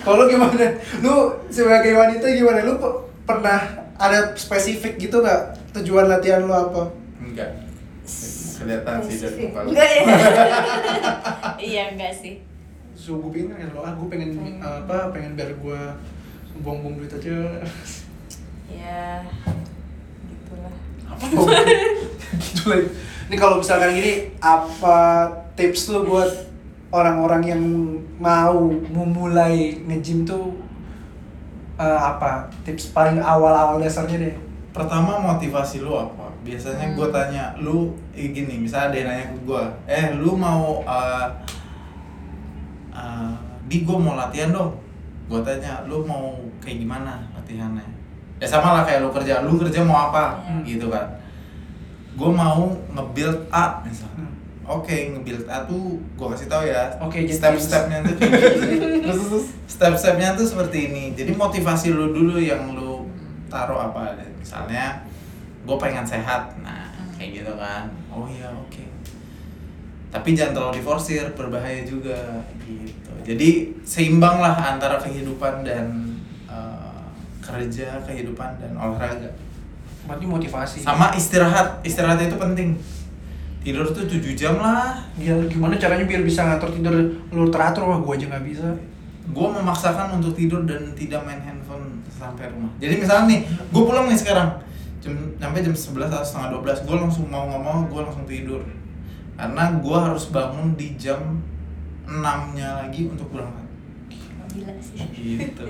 kalau 0.00 0.16
lu 0.16 0.30
gimana 0.30 0.66
lu 0.98 1.14
sebagai 1.46 1.90
wanita 1.92 2.22
gimana 2.28 2.62
lu 2.62 2.74
pe- 2.76 2.96
pernah 3.24 3.58
ada 3.96 4.30
spesifik 4.32 4.94
gitu 4.96 5.18
nggak 5.18 5.42
tujuan 5.74 6.06
latihan 6.06 6.40
lu 6.40 6.52
apa 6.52 6.86
Enggak. 7.18 7.50
Kelihatan 8.56 8.96
sih 9.02 9.16
dari 9.18 9.36
muka 9.42 9.60
lu. 9.60 9.68
Enggak 9.68 9.88
ya? 9.90 10.02
iya 11.68 11.82
enggak 11.90 12.14
sih. 12.14 12.40
so 12.94 13.18
gue 13.18 13.28
pengen 13.30 13.52
kan 13.52 13.68
lo 13.70 13.80
ah 13.80 13.92
gue 13.92 14.06
pengen 14.06 14.30
Hmm. 14.32 14.62
apa 14.62 15.10
pengen 15.10 15.34
biar 15.34 15.52
gue 15.52 15.80
buang-buang 16.56 16.96
duit 16.96 17.12
aja 17.12 17.36
Ya, 18.66 19.22
gitulah. 20.24 20.74
Apa? 21.06 21.24
Mulai- 22.64 22.88
Ini 23.26 23.36
kalau 23.36 23.58
misalkan 23.58 23.90
gini, 23.92 24.30
apa 24.38 25.26
tips 25.54 25.90
lu 25.90 26.06
buat 26.06 26.30
orang-orang 26.88 27.42
yang 27.44 27.62
mau 28.16 28.70
memulai 28.70 29.82
nge-gym 29.82 30.22
tuh 30.22 30.54
eh, 31.76 32.00
apa? 32.00 32.46
Tips 32.62 32.90
paling 32.90 33.18
awal-awal 33.18 33.78
dasarnya 33.78 34.18
deh. 34.22 34.36
pertama 34.70 35.16
motivasi 35.16 35.80
lu 35.80 35.96
apa 35.96 36.28
biasanya 36.44 36.92
gue 36.92 37.08
tanya 37.08 37.56
lu 37.56 37.96
eh, 38.12 38.28
gini 38.28 38.60
misalnya 38.60 38.92
ada 38.92 38.96
yang 39.00 39.08
nanya 39.08 39.26
ke 39.32 39.36
gue 39.40 39.62
eh 39.88 40.06
lu 40.12 40.36
mau 40.36 40.84
uh, 40.84 41.32
uh, 42.92 43.32
di 43.64 43.82
gue 43.82 43.96
mau 43.96 44.12
latihan 44.14 44.52
dong 44.52 44.76
gue 45.26 45.40
tanya 45.40 45.80
lu 45.88 46.04
mau 46.04 46.36
kayak 46.60 46.84
gimana 46.84 47.24
latihannya 47.32 47.88
ya 48.36 48.44
sama 48.44 48.76
lah 48.76 48.82
kayak 48.84 49.00
lu 49.00 49.08
kerja 49.08 49.40
lu 49.42 49.56
kerja 49.56 49.80
mau 49.80 50.12
apa 50.12 50.44
Hmm. 50.44 50.60
gitu 50.60 50.92
kan 50.92 51.08
gue 52.16 52.30
mau 52.32 52.72
nge-build 52.96 53.52
A 53.52 53.84
misalnya. 53.84 54.24
Hmm. 54.24 54.34
oke 54.80 54.96
nge-build 55.12 55.44
A 55.46 55.68
tuh 55.68 56.00
gue 56.00 56.26
kasih 56.32 56.48
tahu 56.48 56.64
ya 56.64 56.96
Oke, 57.04 57.28
jadi 57.28 57.36
step-stepnya 57.36 57.98
tuh 58.02 58.14
kayak 58.16 59.12
step-stepnya 59.76 60.32
tuh 60.34 60.46
seperti 60.48 60.88
ini. 60.90 61.04
Jadi 61.12 61.36
motivasi 61.36 61.92
lu 61.92 62.16
dulu 62.16 62.40
yang 62.40 62.72
lu 62.72 63.04
taruh 63.52 63.92
apa? 63.92 64.16
Misalnya 64.40 65.04
gue 65.68 65.76
pengen 65.76 66.08
sehat. 66.08 66.56
Nah 66.64 66.88
kayak 67.20 67.44
gitu 67.44 67.52
kan. 67.60 67.92
Oh 68.08 68.24
iya 68.24 68.48
oke. 68.48 68.84
Tapi 70.08 70.28
jangan 70.32 70.56
terlalu 70.56 70.80
diforsir 70.80 71.28
berbahaya 71.36 71.84
juga 71.84 72.40
gitu. 72.64 73.12
Jadi 73.28 73.76
seimbang 73.84 74.40
lah 74.40 74.56
antara 74.56 74.96
kehidupan 74.96 75.60
dan 75.66 76.16
eh, 76.48 77.04
kerja 77.44 78.00
kehidupan 78.08 78.56
dan 78.56 78.72
olahraga 78.80 79.28
Berarti 80.06 80.24
motivasi. 80.24 80.78
sama 80.80 81.10
istirahat. 81.12 81.82
Istirahat 81.82 82.22
itu 82.22 82.38
penting. 82.38 82.78
Tidur 83.60 83.82
tuh 83.90 84.06
7 84.06 84.22
jam 84.38 84.62
lah. 84.62 84.94
Gila, 85.18 85.50
gimana 85.50 85.74
caranya 85.74 86.06
biar 86.06 86.22
bisa 86.22 86.46
ngatur 86.46 86.70
tidur? 86.70 86.94
Lu 87.34 87.50
teratur 87.50 87.82
wah 87.84 87.98
gua 87.98 88.14
aja 88.14 88.30
nggak 88.30 88.46
bisa. 88.46 88.70
gue 89.26 89.42
memaksakan 89.42 90.22
untuk 90.22 90.38
tidur 90.38 90.62
dan 90.62 90.94
tidak 90.94 91.18
main 91.26 91.42
handphone 91.42 91.98
sampai 92.06 92.46
rumah. 92.46 92.70
Jadi 92.78 93.02
misalnya 93.02 93.26
nih 93.26 93.40
gue 93.74 93.82
pulang 93.82 94.06
nih 94.06 94.14
sekarang. 94.14 94.54
Jam 95.02 95.18
sampai 95.42 95.66
jam 95.66 95.74
11 95.74 96.06
atau 96.06 96.22
setengah 96.22 96.48
12 96.62 96.86
gue 96.86 96.94
langsung 96.94 97.26
mau 97.26 97.42
ngomong 97.50 97.90
gue 97.90 98.00
langsung 98.06 98.22
tidur. 98.22 98.62
Karena 99.34 99.74
gue 99.82 99.98
harus 99.98 100.30
bangun 100.30 100.78
di 100.78 100.94
jam 100.94 101.42
6 102.06 102.22
nya 102.54 102.86
lagi 102.86 103.10
untuk 103.10 103.34
berangkat 103.34 103.66
Gila 104.54 104.72
sih. 104.78 105.02
gitu. 105.10 105.66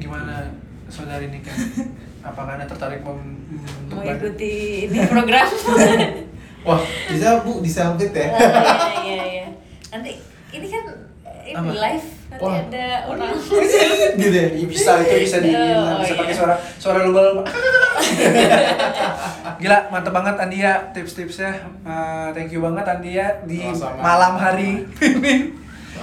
Gimana 0.00 0.48
saudari 0.88 1.28
ini 1.28 1.44
kan? 1.44 1.52
Apakah 2.20 2.52
anda 2.54 2.64
tertarik 2.64 3.00
mem- 3.00 3.34
ikuti 3.88 4.52
ini 4.86 4.98
program. 5.06 5.46
wah 6.66 6.80
bisa 7.06 7.40
bu 7.40 7.62
selfie 7.62 8.10
ya 8.10 8.26
Iya 8.26 8.34
iya 9.06 9.24
iya. 9.24 9.46
Nanti 9.88 10.18
ini 10.50 10.66
kan 10.66 10.84
ini 11.46 11.54
Apa? 11.54 11.70
live 11.70 12.08
nanti 12.26 12.42
Wah. 12.42 12.58
ada 12.58 12.86
orang. 13.06 13.30
gitu 14.18 14.34
ya 14.34 14.48
Iya, 14.50 14.66
bisa 14.66 14.92
itu 15.04 15.14
bisa 15.22 15.38
di 15.38 15.50
Oh, 15.54 16.02
bisa 16.02 16.14
pakai 16.16 16.26
iya. 16.26 16.36
suara 16.36 16.54
suara 16.76 16.98
lumba-lumba. 17.00 17.42
Gila, 19.56 19.78
mantep 19.88 20.12
banget 20.12 20.34
Andia 20.36 20.72
tips-tipsnya. 20.90 21.52
Eh, 21.80 22.28
thank 22.34 22.50
you 22.50 22.60
banget 22.60 22.84
Andia 22.84 23.26
di 23.42 23.62
malam 23.96 24.34
hari 24.34 24.82
ini 25.00 25.34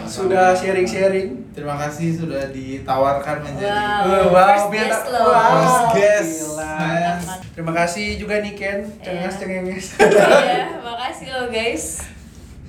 sudah 0.05 0.53
sharing-sharing. 0.53 1.29
terima 1.51 1.77
kasih 1.77 2.15
sudah 2.15 2.49
ditawarkan 2.49 3.37
menjadi 3.41 3.69
Wow. 3.69 4.03
Uh, 4.03 4.27
first 4.29 4.67
biar- 4.67 4.89
guest 4.89 5.05
loh. 5.07 5.23
wow, 5.25 5.51
First 5.53 5.83
guest, 5.93 6.33
man. 6.55 7.17
Terima 7.53 7.73
kasih 7.75 8.05
juga 8.17 8.35
nih 8.39 8.53
Ken, 8.53 8.79
cengenges 8.99 9.29
Iya. 9.29 9.39
cengenges. 9.39 9.85
Iya, 9.99 10.63
makasih 10.79 11.27
loh 11.29 11.47
guys. 11.47 11.85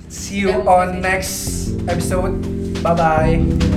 See 0.07 0.39
you 0.39 0.53
on 0.61 1.01
next 1.01 1.35
episode. 1.85 2.39
Bye 2.79 2.93
bye. 2.93 3.74